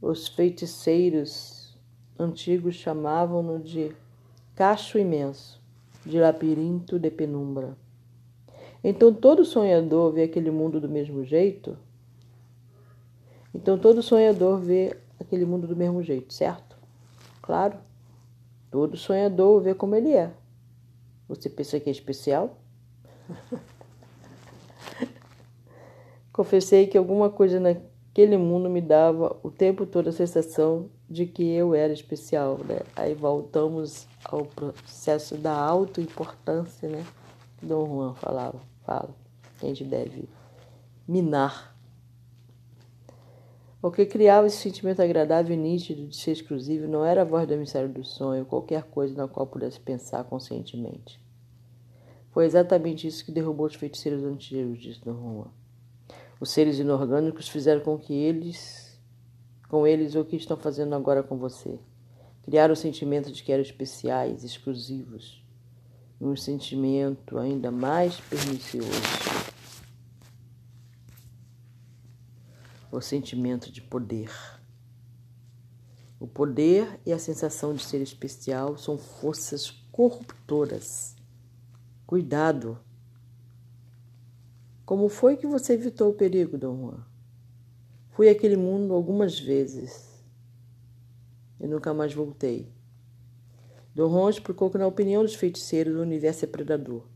Os 0.00 0.26
feiticeiros 0.26 1.78
antigos 2.18 2.74
chamavam-no 2.74 3.60
de 3.60 3.94
cacho 4.54 4.98
imenso, 4.98 5.60
de 6.04 6.18
labirinto 6.18 6.98
de 6.98 7.10
penumbra. 7.10 7.76
Então 8.82 9.12
todo 9.12 9.44
sonhador 9.44 10.12
vê 10.12 10.24
aquele 10.24 10.50
mundo 10.50 10.80
do 10.80 10.88
mesmo 10.88 11.24
jeito? 11.24 11.76
Então 13.54 13.78
todo 13.78 14.02
sonhador 14.02 14.58
vê 14.58 14.96
aquele 15.18 15.44
mundo 15.44 15.66
do 15.66 15.74
mesmo 15.74 16.02
jeito, 16.02 16.34
certo? 16.34 16.76
Claro. 17.40 17.78
Todo 18.70 18.96
sonhador 18.96 19.60
vê 19.60 19.74
como 19.74 19.94
ele 19.94 20.12
é. 20.12 20.32
Você 21.28 21.48
pensa 21.48 21.80
que 21.80 21.88
é 21.88 21.92
especial? 21.92 22.58
Confessei 26.32 26.86
que 26.86 26.98
alguma 26.98 27.30
coisa 27.30 27.60
naquele 28.14 28.36
mundo 28.36 28.70
me 28.70 28.80
dava 28.80 29.36
o 29.42 29.50
tempo 29.50 29.84
todo 29.84 30.08
a 30.08 30.12
sensação 30.12 30.88
de 31.10 31.26
que 31.26 31.42
eu 31.50 31.74
era 31.74 31.92
especial, 31.92 32.58
né? 32.58 32.78
Aí 32.94 33.12
voltamos 33.12 34.06
ao 34.24 34.46
processo 34.46 35.36
da 35.36 35.52
autoimportância, 35.52 36.88
né? 36.88 37.04
Que 37.58 37.66
Dom 37.66 37.84
Juan 37.86 38.14
falava, 38.14 38.60
fala, 38.86 39.10
que 39.58 39.66
a 39.66 39.68
gente 39.68 39.82
deve 39.82 40.28
minar. 41.08 41.76
O 43.82 43.90
que 43.90 44.06
criava 44.06 44.46
esse 44.46 44.58
sentimento 44.58 45.02
agradável 45.02 45.52
e 45.52 45.58
nítido 45.58 46.06
de 46.06 46.16
ser 46.16 46.30
exclusivo 46.30 46.86
não 46.86 47.04
era 47.04 47.22
a 47.22 47.24
voz 47.24 47.48
do 47.48 47.54
emissário 47.54 47.88
do 47.88 48.04
sonho, 48.04 48.46
qualquer 48.46 48.84
coisa 48.84 49.12
na 49.12 49.26
qual 49.26 49.44
pudesse 49.44 49.80
pensar 49.80 50.22
conscientemente. 50.22 51.20
Foi 52.30 52.46
exatamente 52.46 53.08
isso 53.08 53.24
que 53.24 53.32
derrubou 53.32 53.66
os 53.66 53.74
feiticeiros 53.74 54.22
antigos, 54.22 54.80
disse 54.80 55.04
Dom 55.04 55.14
Juan. 55.14 55.63
Os 56.40 56.50
seres 56.50 56.78
inorgânicos 56.78 57.48
fizeram 57.48 57.80
com 57.80 57.98
que 57.98 58.12
eles 58.12 58.84
com 59.68 59.86
eles 59.86 60.14
o 60.14 60.24
que 60.24 60.36
estão 60.36 60.56
fazendo 60.56 60.94
agora 60.94 61.22
com 61.22 61.36
você. 61.36 61.80
Criaram 62.42 62.74
o 62.74 62.76
sentimento 62.76 63.32
de 63.32 63.42
que 63.42 63.50
eram 63.50 63.62
especiais, 63.62 64.44
exclusivos, 64.44 65.42
um 66.20 66.36
sentimento 66.36 67.38
ainda 67.38 67.70
mais 67.70 68.20
pernicioso. 68.20 68.90
O 72.92 73.00
sentimento 73.00 73.72
de 73.72 73.82
poder. 73.82 74.30
O 76.20 76.28
poder 76.28 77.00
e 77.04 77.12
a 77.12 77.18
sensação 77.18 77.74
de 77.74 77.82
ser 77.82 78.00
especial 78.00 78.78
são 78.78 78.96
forças 78.96 79.70
corruptoras. 79.90 81.16
Cuidado! 82.06 82.78
Como 84.84 85.08
foi 85.08 85.38
que 85.38 85.46
você 85.46 85.72
evitou 85.72 86.10
o 86.10 86.14
perigo, 86.14 86.58
Dom 86.58 86.76
Juan? 86.76 87.06
Fui 88.10 88.28
àquele 88.28 88.56
mundo 88.56 88.92
algumas 88.92 89.40
vezes 89.40 90.22
e 91.58 91.66
nunca 91.66 91.94
mais 91.94 92.12
voltei. 92.12 92.70
Don 93.94 94.10
Juan 94.10 94.28
explicou 94.28 94.70
que, 94.70 94.76
na 94.76 94.86
opinião 94.86 95.22
dos 95.22 95.34
feiticeiros, 95.34 95.96
o 95.96 96.02
universo 96.02 96.44
é 96.44 96.48
predador. 96.48 97.06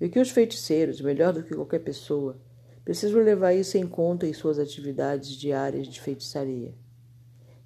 E 0.00 0.08
que 0.08 0.20
os 0.20 0.30
feiticeiros, 0.30 1.00
melhor 1.00 1.32
do 1.32 1.42
que 1.42 1.54
qualquer 1.54 1.80
pessoa, 1.80 2.38
precisam 2.84 3.20
levar 3.20 3.52
isso 3.52 3.76
em 3.76 3.86
conta 3.86 4.26
em 4.26 4.32
suas 4.32 4.58
atividades 4.58 5.30
diárias 5.30 5.88
de 5.88 6.00
feitiçaria. 6.00 6.72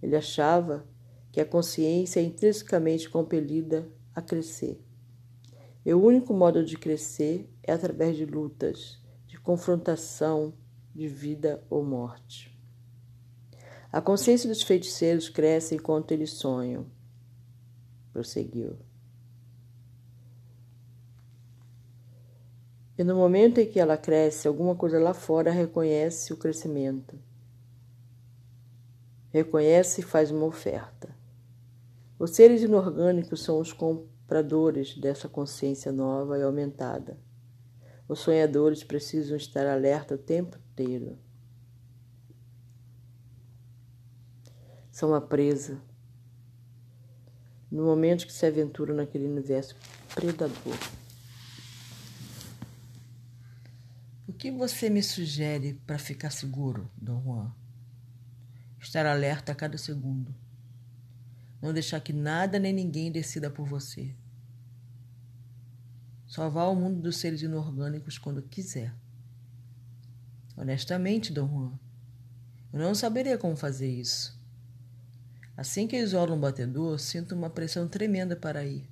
Ele 0.03 0.17
achava 0.17 0.87
que 1.31 1.41
a 1.43 1.45
consciência 1.45 2.21
é 2.21 2.23
intrinsecamente 2.23 3.11
compelida 3.11 3.87
a 4.15 4.23
crescer. 4.23 4.81
O 5.85 5.95
único 5.95 6.35
modo 6.35 6.65
de 6.65 6.77
crescer 6.77 7.49
é 7.63 7.73
através 7.73 8.17
de 8.17 8.27
lutas, 8.27 9.01
de 9.27 9.39
confrontação, 9.39 10.53
de 10.95 11.09
vida 11.09 11.65
ou 11.71 11.85
morte. 11.85 12.57
A 13.91 14.01
consciência 14.01 14.49
dos 14.49 14.63
feiticeiros 14.63 15.29
cresce 15.29 15.75
enquanto 15.75 16.13
eles 16.13 16.33
sonham, 16.33 16.87
prosseguiu. 18.13 18.77
E 22.99 23.05
no 23.05 23.15
momento 23.15 23.59
em 23.59 23.67
que 23.67 23.79
ela 23.79 23.97
cresce, 23.97 24.49
alguma 24.49 24.75
coisa 24.75 24.99
lá 24.99 25.15
fora 25.15 25.53
reconhece 25.53 26.33
o 26.33 26.37
crescimento. 26.37 27.17
Reconhece 29.31 30.01
e 30.01 30.05
faz 30.05 30.31
uma 30.33 30.45
oferta. 30.45 31.17
Os 32.19 32.33
seres 32.33 32.61
inorgânicos 32.61 33.45
são 33.45 33.61
os 33.61 33.73
compradores 34.29 34.95
dessa 34.95 35.27
consciência 35.27 35.91
nova 35.91 36.39
e 36.39 36.43
aumentada. 36.43 37.19
Os 38.07 38.19
sonhadores 38.19 38.85
precisam 38.85 39.39
estar 39.39 39.67
alerta 39.67 40.17
o 40.17 40.19
tempo 40.19 40.59
inteiro. 40.71 41.19
São 44.91 45.11
uma 45.11 45.21
presa 45.21 45.81
no 47.71 47.85
momento 47.85 48.27
que 48.27 48.33
se 48.33 48.45
aventuram 48.45 48.95
naquele 48.95 49.27
universo 49.27 49.75
predador. 50.15 50.77
O 54.27 54.33
que 54.35 54.51
você 54.51 54.91
me 54.91 55.03
sugere 55.03 55.81
para 55.87 55.99
ficar 55.99 56.31
seguro, 56.31 56.91
Dom 56.95 57.23
Juan? 57.23 57.55
Estar 58.79 59.07
alerta 59.07 59.53
a 59.53 59.55
cada 59.55 59.79
segundo. 59.79 60.35
Não 61.61 61.73
deixar 61.73 62.01
que 62.01 62.13
nada 62.13 62.59
nem 62.59 62.73
ninguém 62.73 63.11
decida 63.11 63.51
por 63.51 63.67
você. 63.67 64.15
Só 66.27 66.49
vá 66.49 66.63
ao 66.63 66.77
mundo 66.77 67.01
dos 67.01 67.17
seres 67.17 67.43
inorgânicos 67.43 68.19
quando 68.19 68.43
quiser. 68.43 68.95
Honestamente, 70.57 71.33
Dom 71.33 71.49
Juan, 71.49 71.79
eu 72.73 72.79
não 72.79 72.95
saberia 72.95 73.39
como 73.39 73.57
fazer 73.57 73.91
isso. 73.91 74.39
Assim 75.57 75.89
que 75.89 75.97
isolo 75.97 76.35
um 76.35 76.41
batedor, 76.41 76.99
sinto 76.99 77.35
uma 77.35 77.51
pressão 77.51 77.89
tremenda 77.89 78.37
para 78.37 78.65
ir. 78.65 78.89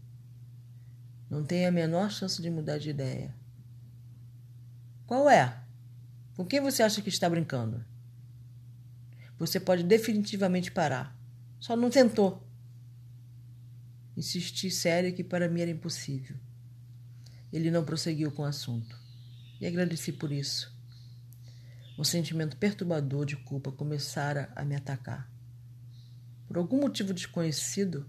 Não 1.29 1.45
tenho 1.45 1.69
a 1.69 1.73
menor 1.73 2.11
chance 2.11 2.41
de 2.41 2.51
mudar 2.51 2.79
de 2.79 2.91
ideia. 2.91 3.35
Qual 5.07 5.29
é? 5.29 5.61
Com 6.37 6.45
quem 6.45 6.61
você 6.61 6.83
acha 6.83 7.03
que 7.03 7.09
está 7.09 7.29
brincando? 7.29 7.85
Você 9.39 9.61
pode 9.61 9.83
definitivamente 9.83 10.71
parar. 10.71 11.17
Só 11.61 11.77
não 11.77 11.91
tentou. 11.91 12.46
Insisti 14.17 14.71
sério 14.71 15.13
que 15.13 15.23
para 15.23 15.49
mim 15.49 15.61
era 15.61 15.71
impossível. 15.71 16.37
Ele 17.53 17.71
não 17.71 17.85
prosseguiu 17.85 18.33
com 18.33 18.43
o 18.43 18.47
assunto. 18.47 18.99
E 19.61 19.67
agradeci 19.67 20.13
por 20.13 20.33
isso. 20.33 20.75
Um 21.99 22.05
sentimento 22.05 22.57
perturbador 22.57 23.27
de 23.27 23.37
culpa 23.37 23.71
começara 23.71 24.51
a 24.57 24.65
me 24.65 24.75
atacar. 24.75 25.31
Por 26.47 26.57
algum 26.57 26.81
motivo 26.81 27.13
desconhecido, 27.13 28.09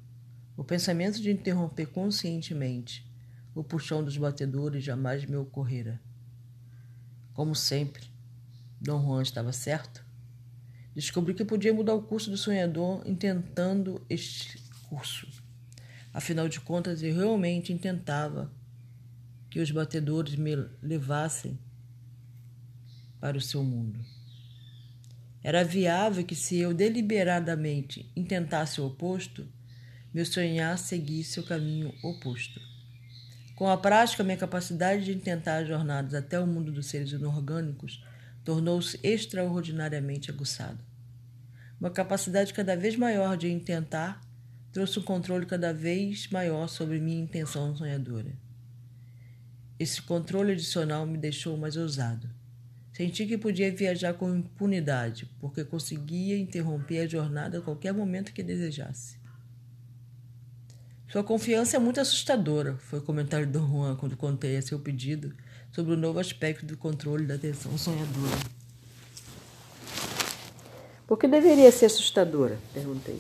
o 0.56 0.63
pensamento 0.63 1.22
de 1.22 1.32
interromper 1.32 1.88
conscientemente 1.88 3.06
o 3.54 3.63
puxão 3.63 4.04
dos 4.04 4.17
batedores 4.17 4.84
jamais 4.84 5.26
me 5.26 5.36
ocorrera. 5.36 6.00
Como 7.34 7.56
sempre, 7.56 8.08
Dom 8.80 9.02
Juan 9.04 9.22
estava 9.24 9.52
certo. 9.52 10.06
Descobri 10.96 11.34
que 11.34 11.43
podia 11.43 11.74
mudar 11.74 11.96
o 11.96 12.04
curso 12.04 12.30
do 12.30 12.38
sonhador 12.38 13.02
intentando 13.06 14.06
este 14.10 14.62
curso. 14.89 15.28
Afinal 16.17 16.49
de 16.49 16.60
contas, 16.60 17.03
eu 17.03 17.13
realmente 17.13 17.71
intentava 17.71 18.51
que 19.51 19.60
os 19.60 19.69
batedores 19.69 20.36
me 20.36 20.56
levassem 20.82 21.60
para 23.19 23.38
o 23.38 23.41
seu 23.41 23.63
mundo. 23.63 24.03
Era 25.43 25.63
viável 25.63 26.23
que, 26.23 26.34
se 26.34 26.58
eu 26.58 26.73
deliberadamente 26.73 28.12
intentasse 28.15 28.82
o 28.82 28.88
oposto, 28.88 29.47
meu 30.12 30.25
sonhar 30.25 30.80
seguisse 30.80 31.39
o 31.39 31.45
caminho 31.45 31.93
oposto. 32.01 32.60
Com 33.56 33.69
a 33.69 33.77
prática, 33.77 34.23
minha 34.23 34.38
capacidade 34.38 35.06
de 35.06 35.13
intentar 35.13 35.65
jornadas 35.65 36.15
até 36.15 36.39
o 36.39 36.47
mundo 36.47 36.71
dos 36.71 36.88
seres 36.88 37.12
inorgânicos 37.12 38.03
tornou-se 38.43 38.99
extraordinariamente 39.03 40.32
aguçada. 40.32 40.84
Uma 41.80 41.91
capacidade 41.91 42.56
cada 42.56 42.75
vez 42.75 42.95
maior 42.95 43.38
de 43.38 43.51
intentar 43.51 44.26
trouxe 44.77 44.99
um 44.99 45.01
controle 45.01 45.43
cada 45.47 45.73
vez 45.73 46.27
maior 46.29 46.67
sobre 46.67 46.99
minha 46.99 47.19
intenção 47.19 47.75
sonhadora. 47.75 48.31
Esse 49.79 49.99
controle 49.99 50.51
adicional 50.51 51.03
me 51.03 51.17
deixou 51.17 51.57
mais 51.57 51.75
ousado. 51.75 52.29
Senti 52.93 53.25
que 53.25 53.39
podia 53.39 53.75
viajar 53.75 54.13
com 54.13 54.35
impunidade, 54.35 55.27
porque 55.39 55.63
conseguia 55.63 56.37
interromper 56.37 56.99
a 56.99 57.07
jornada 57.07 57.57
a 57.57 57.61
qualquer 57.61 57.91
momento 57.91 58.31
que 58.31 58.43
desejasse. 58.43 59.17
Sua 61.11 61.23
confiança 61.23 61.75
é 61.75 61.79
muito 61.79 61.99
assustadora, 61.99 62.77
foi 62.77 62.99
o 62.99 63.03
comentário 63.03 63.47
do 63.47 63.57
Juan 63.57 63.95
quando 63.95 64.15
contei 64.15 64.57
a 64.57 64.61
seu 64.61 64.79
pedido 64.79 65.33
sobre 65.71 65.93
o 65.93 65.97
novo 65.97 66.19
aspecto 66.19 66.67
do 66.67 66.77
controle 66.77 67.25
da 67.25 67.33
atenção 67.33 67.75
sonhadora. 67.79 68.37
Por 71.07 71.17
que 71.17 71.27
deveria 71.27 71.71
ser 71.71 71.87
assustadora? 71.87 72.59
perguntei. 72.75 73.19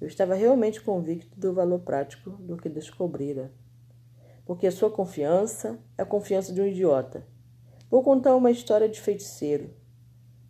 Eu 0.00 0.06
estava 0.06 0.34
realmente 0.34 0.80
convicto 0.80 1.38
do 1.38 1.54
valor 1.54 1.80
prático 1.80 2.30
do 2.30 2.56
que 2.56 2.68
descobrira. 2.68 3.52
Porque 4.44 4.66
a 4.66 4.72
sua 4.72 4.90
confiança 4.90 5.78
é 5.96 6.02
a 6.02 6.06
confiança 6.06 6.52
de 6.52 6.60
um 6.60 6.66
idiota. 6.66 7.26
Vou 7.90 8.02
contar 8.02 8.34
uma 8.36 8.50
história 8.50 8.88
de 8.88 9.00
feiticeiro, 9.00 9.70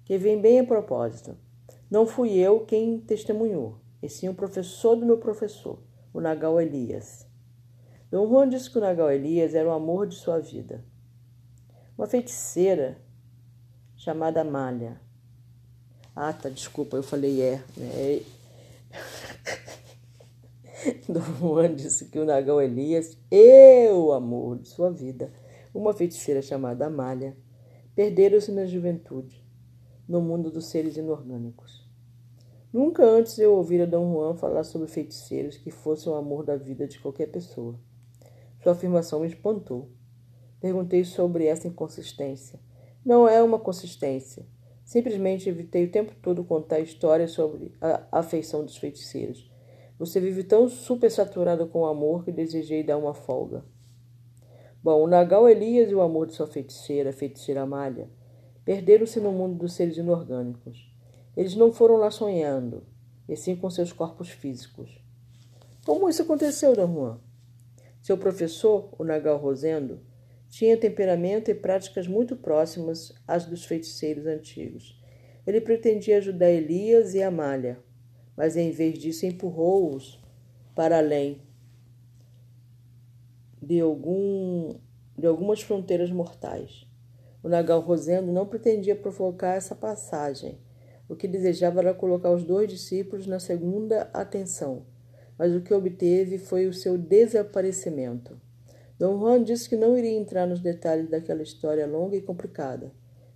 que 0.04 0.18
vem 0.18 0.40
bem 0.40 0.60
a 0.60 0.64
propósito. 0.64 1.36
Não 1.90 2.06
fui 2.06 2.32
eu 2.32 2.60
quem 2.60 2.98
testemunhou, 2.98 3.78
e 4.02 4.08
sim 4.08 4.28
o 4.28 4.34
professor 4.34 4.96
do 4.96 5.06
meu 5.06 5.18
professor, 5.18 5.78
o 6.12 6.20
Nagal 6.20 6.60
Elias. 6.60 7.26
Dom 8.10 8.26
Juan 8.28 8.48
disse 8.48 8.70
que 8.70 8.78
o 8.78 8.80
Nagal 8.80 9.10
Elias 9.10 9.54
era 9.54 9.68
o 9.68 9.72
amor 9.72 10.06
de 10.06 10.14
sua 10.14 10.38
vida. 10.38 10.84
Uma 11.96 12.06
feiticeira 12.06 12.98
chamada 13.96 14.42
Malha. 14.44 15.00
Ah, 16.14 16.32
tá, 16.32 16.48
desculpa, 16.48 16.96
eu 16.96 17.02
falei 17.02 17.42
é. 17.42 17.62
Né? 17.76 18.22
Dom 21.08 21.20
Juan 21.40 21.74
disse 21.74 22.06
que 22.06 22.18
o 22.18 22.24
Nagal 22.24 22.62
Elias 22.62 23.18
é 23.30 23.92
o 23.92 24.12
amor 24.12 24.58
de 24.58 24.68
sua 24.68 24.90
vida. 24.90 25.32
Uma 25.74 25.92
feiticeira 25.92 26.40
chamada 26.40 26.86
Amália 26.86 27.36
perderam-se 27.94 28.52
na 28.52 28.66
juventude, 28.66 29.44
no 30.08 30.20
mundo 30.20 30.50
dos 30.50 30.66
seres 30.66 30.96
inorgânicos. 30.96 31.84
Nunca 32.72 33.04
antes 33.04 33.38
eu 33.38 33.54
ouvira 33.54 33.86
Dom 33.86 34.12
Juan 34.12 34.36
falar 34.36 34.64
sobre 34.64 34.86
feiticeiros 34.86 35.56
que 35.56 35.70
fossem 35.70 36.12
o 36.12 36.16
amor 36.16 36.44
da 36.44 36.56
vida 36.56 36.86
de 36.86 36.98
qualquer 36.98 37.26
pessoa. 37.26 37.78
Sua 38.62 38.72
afirmação 38.72 39.20
me 39.20 39.26
espantou. 39.26 39.90
Perguntei 40.60 41.04
sobre 41.04 41.46
essa 41.46 41.68
inconsistência. 41.68 42.60
Não 43.04 43.28
é 43.28 43.42
uma 43.42 43.58
consistência. 43.58 44.46
Simplesmente 44.84 45.48
evitei 45.48 45.84
o 45.84 45.90
tempo 45.90 46.14
todo 46.22 46.44
contar 46.44 46.80
histórias 46.80 47.32
sobre 47.32 47.72
a 47.80 48.06
afeição 48.12 48.64
dos 48.64 48.76
feiticeiros. 48.76 49.50
Você 49.98 50.20
vive 50.20 50.44
tão 50.44 50.68
supersaturado 50.68 51.66
com 51.68 51.80
o 51.80 51.86
amor 51.86 52.24
que 52.24 52.30
desejei 52.30 52.82
dar 52.82 52.98
uma 52.98 53.14
folga. 53.14 53.64
Bom, 54.82 55.02
o 55.02 55.06
Nagal 55.06 55.48
Elias 55.48 55.90
e 55.90 55.94
o 55.94 56.02
amor 56.02 56.26
de 56.26 56.34
sua 56.34 56.46
feiticeira, 56.46 57.12
feiticeira 57.12 57.62
Amália, 57.62 58.10
perderam-se 58.64 59.18
no 59.20 59.32
mundo 59.32 59.56
dos 59.56 59.72
seres 59.72 59.96
inorgânicos. 59.96 60.92
Eles 61.36 61.56
não 61.56 61.72
foram 61.72 61.96
lá 61.96 62.10
sonhando, 62.10 62.84
e 63.28 63.36
sim 63.36 63.56
com 63.56 63.70
seus 63.70 63.92
corpos 63.92 64.28
físicos. 64.28 65.02
Como 65.84 66.08
isso 66.08 66.22
aconteceu, 66.22 66.74
Dom 66.74 66.92
Juan? 66.92 67.20
Seu 68.02 68.18
professor, 68.18 68.90
o 68.98 69.04
Nagal 69.04 69.38
Rosendo, 69.38 70.00
tinha 70.48 70.76
temperamento 70.76 71.50
e 71.50 71.54
práticas 71.54 72.06
muito 72.06 72.36
próximas 72.36 73.12
às 73.26 73.46
dos 73.46 73.64
feiticeiros 73.64 74.26
antigos. 74.26 75.00
Ele 75.46 75.60
pretendia 75.60 76.18
ajudar 76.18 76.50
Elias 76.50 77.14
e 77.14 77.22
Amália, 77.22 77.78
mas 78.36 78.56
em 78.56 78.70
vez 78.70 78.98
disso 78.98 79.24
empurrou-os 79.26 80.22
para 80.74 80.98
além 80.98 81.40
de, 83.62 83.80
algum, 83.80 84.76
de 85.16 85.26
algumas 85.26 85.62
fronteiras 85.62 86.10
mortais. 86.10 86.86
O 87.42 87.48
Nagal 87.48 87.80
Rosendo 87.80 88.30
não 88.32 88.46
pretendia 88.46 88.94
provocar 88.94 89.54
essa 89.54 89.74
passagem. 89.74 90.58
O 91.08 91.16
que 91.16 91.28
desejava 91.28 91.80
era 91.80 91.94
colocar 91.94 92.30
os 92.30 92.44
dois 92.44 92.68
discípulos 92.68 93.26
na 93.26 93.38
segunda 93.38 94.10
atenção, 94.12 94.84
mas 95.38 95.54
o 95.54 95.60
que 95.60 95.72
obteve 95.72 96.38
foi 96.38 96.66
o 96.66 96.74
seu 96.74 96.98
desaparecimento. 96.98 98.40
Dom 98.98 99.18
Juan 99.18 99.42
disse 99.42 99.68
que 99.68 99.76
não 99.76 99.96
iria 99.96 100.18
entrar 100.18 100.46
nos 100.46 100.60
detalhes 100.60 101.08
daquela 101.08 101.42
história 101.42 101.86
longa 101.86 102.16
e 102.16 102.22
complicada. 102.22 102.90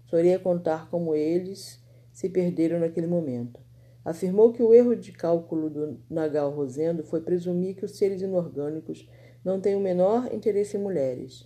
Só 0.06 0.18
iria 0.18 0.38
contar 0.38 0.90
como 0.90 1.14
eles 1.14 1.80
se 2.12 2.28
perderam 2.28 2.80
naquele 2.80 3.06
momento. 3.06 3.60
Afirmou 4.04 4.52
que 4.52 4.62
o 4.62 4.72
erro 4.72 4.96
de 4.96 5.12
cálculo 5.12 5.68
do 5.68 6.00
Nagal 6.08 6.50
Rosendo 6.50 7.02
foi 7.04 7.20
presumir 7.20 7.76
que 7.76 7.84
os 7.84 7.96
seres 7.96 8.22
inorgânicos 8.22 9.08
não 9.44 9.60
têm 9.60 9.76
o 9.76 9.80
menor 9.80 10.32
interesse 10.32 10.76
em 10.76 10.80
mulheres. 10.80 11.44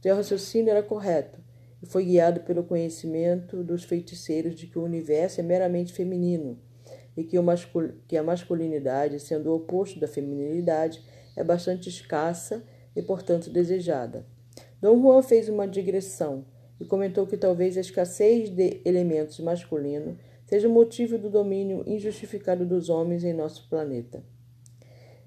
Seu 0.00 0.16
raciocínio 0.16 0.70
era 0.70 0.82
correto 0.82 1.40
e 1.80 1.86
foi 1.86 2.04
guiado 2.04 2.40
pelo 2.40 2.64
conhecimento 2.64 3.62
dos 3.62 3.84
feiticeiros 3.84 4.54
de 4.54 4.66
que 4.66 4.78
o 4.78 4.84
universo 4.84 5.40
é 5.40 5.42
meramente 5.42 5.92
feminino 5.92 6.58
e 7.16 7.24
que, 7.24 7.36
que 8.08 8.16
a 8.16 8.22
masculinidade, 8.22 9.20
sendo 9.20 9.50
o 9.50 9.56
oposto 9.56 10.00
da 10.00 10.08
feminilidade, 10.08 11.02
é 11.36 11.44
bastante 11.44 11.88
escassa 11.88 12.64
e, 12.96 13.02
portanto, 13.02 13.50
desejada. 13.50 14.26
Dom 14.80 15.00
Juan 15.00 15.22
fez 15.22 15.48
uma 15.48 15.68
digressão 15.68 16.44
e 16.80 16.84
comentou 16.84 17.26
que 17.26 17.36
talvez 17.36 17.76
a 17.76 17.80
escassez 17.80 18.50
de 18.50 18.80
elementos 18.84 19.38
masculinos 19.40 20.16
seja 20.52 20.68
motivo 20.68 21.16
do 21.16 21.30
domínio 21.30 21.82
injustificado 21.86 22.66
dos 22.66 22.90
homens 22.90 23.24
em 23.24 23.32
nosso 23.32 23.66
planeta. 23.70 24.22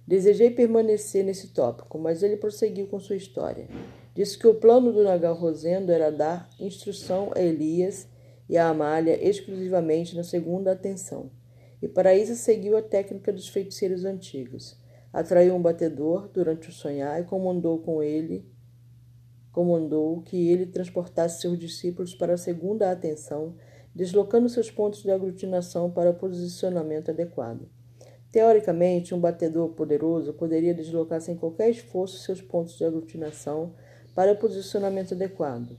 Desejei 0.05 0.51
permanecer 0.51 1.25
nesse 1.25 1.47
tópico, 1.47 1.97
mas 1.97 2.21
ele 2.21 2.38
prosseguiu 2.38 2.85
com 2.85 2.99
sua 2.99 3.15
história. 3.15 3.67
Disse 4.13 4.38
que 4.38 4.45
o 4.45 4.53
plano 4.53 4.93
do 4.93 5.03
Nagal 5.03 5.33
Rosendo 5.33 5.91
era 5.91 6.11
dar 6.11 6.47
instrução 6.59 7.31
a 7.35 7.41
Elias 7.41 8.07
e 8.47 8.55
a 8.55 8.67
Amália 8.67 9.17
exclusivamente 9.27 10.15
na 10.15 10.23
segunda 10.23 10.71
atenção, 10.73 11.31
e 11.81 11.88
para 11.88 12.15
isso 12.15 12.35
seguiu 12.35 12.77
a 12.77 12.83
técnica 12.83 13.33
dos 13.33 13.47
feiticeiros 13.47 14.05
antigos 14.05 14.79
atraiu 15.11 15.55
um 15.55 15.61
batedor 15.61 16.27
durante 16.27 16.69
o 16.69 16.71
sonhar 16.71 17.19
e 17.19 17.23
comandou 17.23 17.79
com 17.79 18.03
ele 18.03 18.45
comandou 19.55 20.21
que 20.21 20.49
ele 20.49 20.65
transportasse 20.65 21.39
seus 21.39 21.57
discípulos 21.57 22.13
para 22.13 22.33
a 22.33 22.38
segunda 22.38 22.91
atenção, 22.91 23.55
deslocando 23.95 24.49
seus 24.49 24.69
pontos 24.69 25.01
de 25.01 25.10
aglutinação 25.10 25.89
para 25.89 26.12
posicionamento 26.12 27.10
adequado. 27.10 27.69
Teoricamente, 28.29 29.15
um 29.15 29.19
batedor 29.19 29.69
poderoso 29.69 30.34
poderia 30.34 30.73
deslocar 30.73 31.21
sem 31.21 31.38
qualquer 31.38 31.69
esforço 31.69 32.17
seus 32.17 32.41
pontos 32.41 32.77
de 32.77 32.84
aglutinação 32.84 33.73
para 34.13 34.36
posicionamento 34.36 35.13
adequado. 35.13 35.77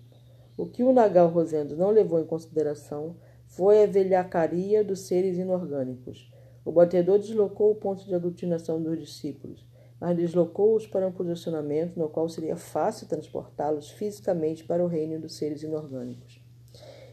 O 0.56 0.64
que 0.64 0.82
o 0.82 0.90
Nagal 0.90 1.28
Rosendo 1.28 1.76
não 1.76 1.90
levou 1.90 2.18
em 2.18 2.24
consideração 2.24 3.14
foi 3.46 3.82
a 3.82 3.86
velhacaria 3.86 4.82
dos 4.82 5.00
seres 5.00 5.36
inorgânicos. 5.36 6.32
O 6.64 6.72
batedor 6.72 7.18
deslocou 7.18 7.72
o 7.72 7.74
ponto 7.74 8.06
de 8.06 8.14
aglutinação 8.14 8.82
dos 8.82 8.98
discípulos, 8.98 9.66
mas 10.00 10.16
deslocou-os 10.16 10.86
para 10.86 11.06
um 11.06 11.12
posicionamento 11.12 11.98
no 11.98 12.08
qual 12.08 12.28
seria 12.28 12.56
fácil 12.56 13.06
transportá-los 13.06 13.90
fisicamente 13.90 14.64
para 14.64 14.82
o 14.82 14.88
reino 14.88 15.20
dos 15.20 15.36
seres 15.36 15.62
inorgânicos. 15.62 16.35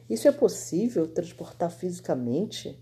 Isso 0.09 0.27
é 0.27 0.31
possível 0.31 1.07
transportar 1.07 1.71
fisicamente? 1.71 2.81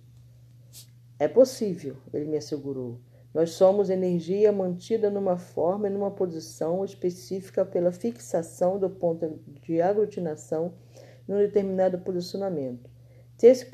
É 1.19 1.27
possível, 1.27 1.97
ele 2.11 2.25
me 2.25 2.37
assegurou, 2.37 2.99
Nós 3.33 3.51
somos 3.51 3.89
energia 3.89 4.51
mantida 4.51 5.09
numa 5.09 5.37
forma 5.37 5.87
e 5.87 5.91
numa 5.91 6.11
posição 6.11 6.83
específica 6.83 7.63
pela 7.63 7.91
fixação 7.91 8.79
do 8.79 8.89
ponto 8.89 9.39
de 9.61 9.81
aglutinação 9.81 10.73
em 11.29 11.33
um 11.33 11.37
determinado 11.37 11.99
posicionamento. 11.99 12.89
Se 13.37 13.47
esse 13.47 13.65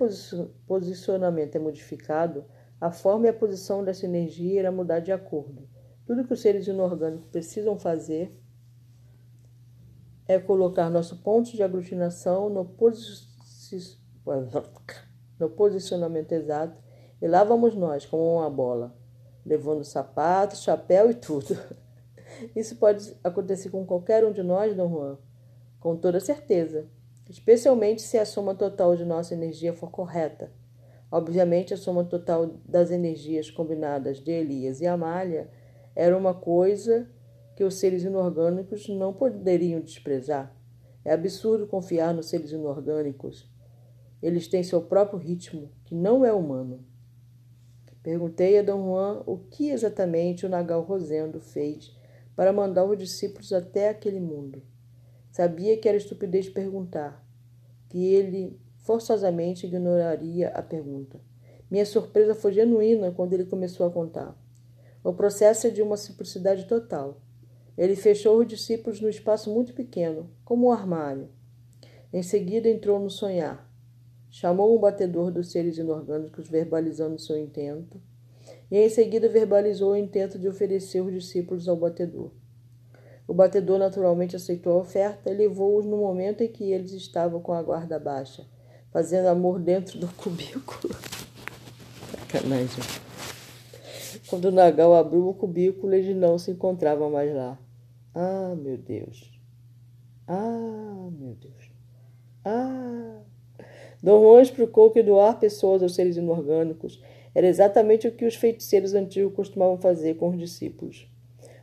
posicionamento 0.67 1.55
é 1.55 1.59
modificado, 1.59 2.45
a 2.79 2.91
forma 2.91 3.25
e 3.25 3.29
a 3.29 3.33
posição 3.33 3.83
dessa 3.83 4.05
energia 4.05 4.59
irá 4.59 4.71
mudar 4.71 4.99
de 4.99 5.11
acordo. 5.11 5.67
Tudo 6.05 6.25
que 6.25 6.33
os 6.33 6.41
seres 6.41 6.67
inorgânicos 6.67 7.27
precisam 7.29 7.79
fazer 7.79 8.37
é 10.27 10.37
colocar 10.37 10.89
nosso 10.89 11.17
ponto 11.23 11.51
de 11.51 11.63
aglutinação 11.63 12.49
no, 12.49 12.63
posi 12.63 13.26
no 15.39 15.49
posicionamento 15.49 16.31
exato 16.31 16.77
e 17.21 17.27
lá 17.27 17.43
vamos 17.43 17.75
nós, 17.75 18.05
como 18.05 18.35
uma 18.35 18.49
bola, 18.49 18.95
levando 19.45 19.83
sapato, 19.83 20.55
chapéu 20.55 21.09
e 21.09 21.15
tudo. 21.15 21.57
Isso 22.55 22.75
pode 22.75 23.15
acontecer 23.23 23.69
com 23.69 23.85
qualquer 23.85 24.23
um 24.23 24.31
de 24.31 24.43
nós, 24.43 24.75
Dom 24.75 24.89
Juan, 24.89 25.17
com 25.79 25.95
toda 25.95 26.19
certeza, 26.19 26.87
especialmente 27.27 28.01
se 28.01 28.17
a 28.17 28.25
soma 28.25 28.53
total 28.53 28.95
de 28.95 29.03
nossa 29.03 29.33
energia 29.33 29.73
for 29.73 29.89
correta. 29.89 30.51
Obviamente, 31.09 31.73
a 31.73 31.77
soma 31.77 32.03
total 32.03 32.47
das 32.65 32.91
energias 32.91 33.49
combinadas 33.49 34.19
de 34.19 34.31
Elias 34.31 34.81
e 34.81 34.85
Amália 34.85 35.49
era 35.95 36.15
uma 36.15 36.33
coisa 36.33 37.09
que 37.55 37.63
os 37.63 37.75
seres 37.75 38.03
inorgânicos 38.03 38.87
não 38.89 39.13
poderiam 39.13 39.79
desprezar. 39.79 40.55
É 41.03 41.13
absurdo 41.13 41.65
confiar 41.65 42.13
nos 42.13 42.27
seres 42.27 42.51
inorgânicos. 42.51 43.49
Eles 44.21 44.47
têm 44.47 44.63
seu 44.63 44.81
próprio 44.81 45.19
ritmo, 45.19 45.71
que 45.85 45.93
não 45.93 46.25
é 46.25 46.33
humano. 46.33 46.83
Perguntei 48.01 48.57
a 48.57 48.61
Dom 48.61 48.85
Juan 48.85 49.23
o 49.25 49.37
que 49.37 49.69
exatamente 49.69 50.45
o 50.45 50.49
Nagal 50.49 50.81
Rosendo 50.81 51.41
fez 51.41 51.95
para 52.35 52.53
mandar 52.53 52.85
os 52.85 52.97
discípulos 52.97 53.51
até 53.51 53.89
aquele 53.89 54.19
mundo. 54.19 54.61
Sabia 55.29 55.77
que 55.77 55.87
era 55.87 55.97
estupidez 55.97 56.47
perguntar, 56.47 57.21
que 57.89 58.13
ele 58.13 58.59
forçosamente 58.77 59.65
ignoraria 59.65 60.49
a 60.49 60.61
pergunta. 60.61 61.19
Minha 61.69 61.85
surpresa 61.85 62.33
foi 62.33 62.53
genuína 62.53 63.11
quando 63.11 63.33
ele 63.33 63.45
começou 63.45 63.85
a 63.85 63.91
contar. 63.91 64.41
O 65.03 65.13
processo 65.13 65.67
é 65.67 65.69
de 65.69 65.81
uma 65.81 65.97
simplicidade 65.97 66.65
total. 66.65 67.21
Ele 67.77 67.95
fechou 67.95 68.39
os 68.39 68.47
discípulos 68.47 69.01
num 69.01 69.09
espaço 69.09 69.53
muito 69.53 69.73
pequeno, 69.73 70.29
como 70.45 70.67
um 70.67 70.71
armário. 70.71 71.29
Em 72.13 72.23
seguida 72.23 72.69
entrou 72.69 72.99
no 72.99 73.09
sonhar. 73.09 73.66
Chamou 74.39 74.77
um 74.77 74.79
batedor 74.79 75.31
dos 75.31 75.51
seres 75.51 75.79
inorgânicos, 75.79 76.47
verbalizando 76.47 77.17
seu 77.17 77.35
intento, 77.39 77.99
e 78.69 78.77
em 78.77 78.87
seguida 78.87 79.27
verbalizou 79.27 79.93
o 79.93 79.97
intento 79.97 80.37
de 80.37 80.47
oferecer 80.47 81.01
os 81.01 81.11
discípulos 81.11 81.67
ao 81.67 81.75
batedor. 81.75 82.29
O 83.27 83.33
batedor 83.33 83.79
naturalmente 83.79 84.35
aceitou 84.35 84.73
a 84.73 84.81
oferta 84.81 85.31
e 85.31 85.33
levou-os 85.33 85.87
no 85.87 85.97
momento 85.97 86.43
em 86.43 86.51
que 86.51 86.71
eles 86.71 86.91
estavam 86.91 87.41
com 87.41 87.51
a 87.51 87.63
guarda 87.63 87.97
baixa 87.97 88.45
fazendo 88.91 89.25
amor 89.25 89.59
dentro 89.59 89.97
do 89.97 90.07
cubículo. 90.09 90.93
Sacanagem. 92.29 92.83
Quando 94.27 94.45
o 94.45 94.51
Nagal 94.51 94.93
abriu 94.93 95.27
o 95.27 95.33
cubículo, 95.33 95.95
ele 95.95 96.13
não 96.13 96.37
se 96.37 96.51
encontrava 96.51 97.09
mais 97.09 97.33
lá. 97.33 97.57
Ah, 98.13 98.53
meu 98.55 98.77
Deus. 98.77 99.31
Ah, 100.27 101.09
meu 101.11 101.33
Deus. 101.33 101.71
Ah. 102.45 103.26
Dom 104.01 104.21
Juan 104.21 104.41
explicou 104.41 104.91
que 104.91 105.01
doar 105.01 105.39
pessoas 105.39 105.81
aos 105.81 105.95
seres 105.95 106.17
inorgânicos 106.17 107.01
era 107.33 107.47
exatamente 107.47 108.07
o 108.07 108.11
que 108.11 108.25
os 108.25 108.35
feiticeiros 108.35 108.93
antigos 108.93 109.33
costumavam 109.33 109.77
fazer 109.77 110.15
com 110.15 110.29
os 110.29 110.37
discípulos. 110.37 111.07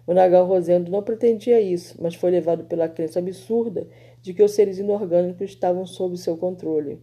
O 0.06 0.12
Nagal 0.12 0.46
Rosendo 0.46 0.90
não 0.90 1.02
pretendia 1.02 1.60
isso, 1.60 1.96
mas 2.00 2.14
foi 2.14 2.30
levado 2.30 2.64
pela 2.64 2.88
crença 2.88 3.18
absurda 3.18 3.88
de 4.20 4.34
que 4.34 4.42
os 4.42 4.52
seres 4.52 4.78
inorgânicos 4.78 5.50
estavam 5.50 5.86
sob 5.86 6.16
seu 6.16 6.36
controle. 6.36 7.00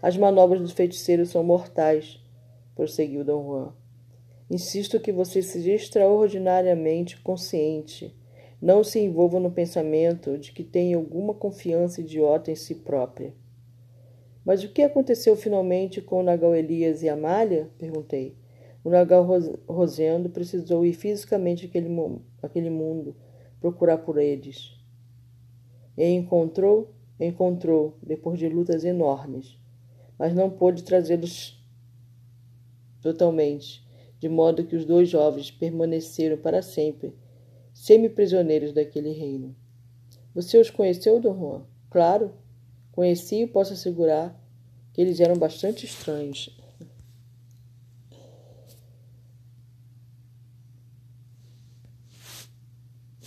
As 0.00 0.16
manobras 0.16 0.60
dos 0.60 0.72
feiticeiros 0.72 1.30
são 1.30 1.44
mortais, 1.44 2.20
prosseguiu 2.74 3.24
Dom 3.24 3.44
Juan. 3.44 3.72
Insisto 4.50 5.00
que 5.00 5.12
você 5.12 5.42
seja 5.42 5.72
extraordinariamente 5.72 7.20
consciente. 7.20 8.14
Não 8.60 8.84
se 8.84 8.98
envolva 8.98 9.40
no 9.40 9.50
pensamento 9.50 10.38
de 10.38 10.52
que 10.52 10.62
tem 10.62 10.94
alguma 10.94 11.34
confiança 11.34 12.00
idiota 12.00 12.50
em 12.50 12.56
si 12.56 12.74
própria. 12.74 13.34
Mas 14.44 14.62
o 14.62 14.68
que 14.68 14.82
aconteceu 14.82 15.36
finalmente 15.36 16.00
com 16.00 16.20
o 16.20 16.22
Nagal 16.22 16.54
Elias 16.54 17.02
e 17.02 17.08
Amália? 17.08 17.70
perguntei. 17.78 18.36
O 18.82 18.90
Nagal 18.90 19.26
Rosendo 19.66 20.28
precisou 20.28 20.84
ir 20.84 20.92
fisicamente 20.92 21.66
àquele, 21.66 21.88
àquele 22.42 22.70
mundo 22.70 23.16
procurar 23.60 23.98
por 23.98 24.18
eles. 24.18 24.72
E 25.96 26.04
encontrou? 26.04 26.94
Encontrou, 27.18 27.96
depois 28.02 28.38
de 28.38 28.48
lutas 28.48 28.84
enormes 28.84 29.58
mas 30.18 30.34
não 30.34 30.50
pôde 30.50 30.82
trazê-los 30.82 31.60
totalmente, 33.00 33.84
de 34.18 34.28
modo 34.28 34.64
que 34.64 34.76
os 34.76 34.84
dois 34.84 35.08
jovens 35.08 35.50
permaneceram 35.50 36.38
para 36.38 36.62
sempre 36.62 37.14
semi-prisioneiros 37.72 38.72
daquele 38.72 39.10
reino. 39.10 39.54
Você 40.34 40.58
os 40.58 40.70
conheceu, 40.70 41.20
Dom 41.20 41.36
Juan? 41.36 41.66
Claro, 41.90 42.32
conheci 42.94 43.42
e 43.42 43.46
posso 43.46 43.72
assegurar 43.72 44.40
que 44.92 45.00
eles 45.00 45.18
eram 45.18 45.36
bastante 45.36 45.84
estranhos. 45.84 46.56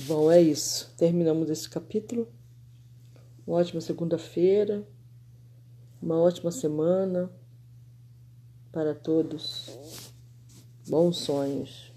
Bom, 0.07 0.31
é 0.31 0.41
isso. 0.41 0.93
Terminamos 0.97 1.49
esse 1.49 1.69
capítulo. 1.69 2.29
Uma 3.45 3.57
ótima 3.57 3.81
segunda-feira. 3.81 4.87
Uma 6.01 6.17
ótima 6.17 6.49
semana 6.49 7.29
para 8.71 8.95
todos. 8.95 9.69
Bons 10.87 11.17
sonhos. 11.17 11.91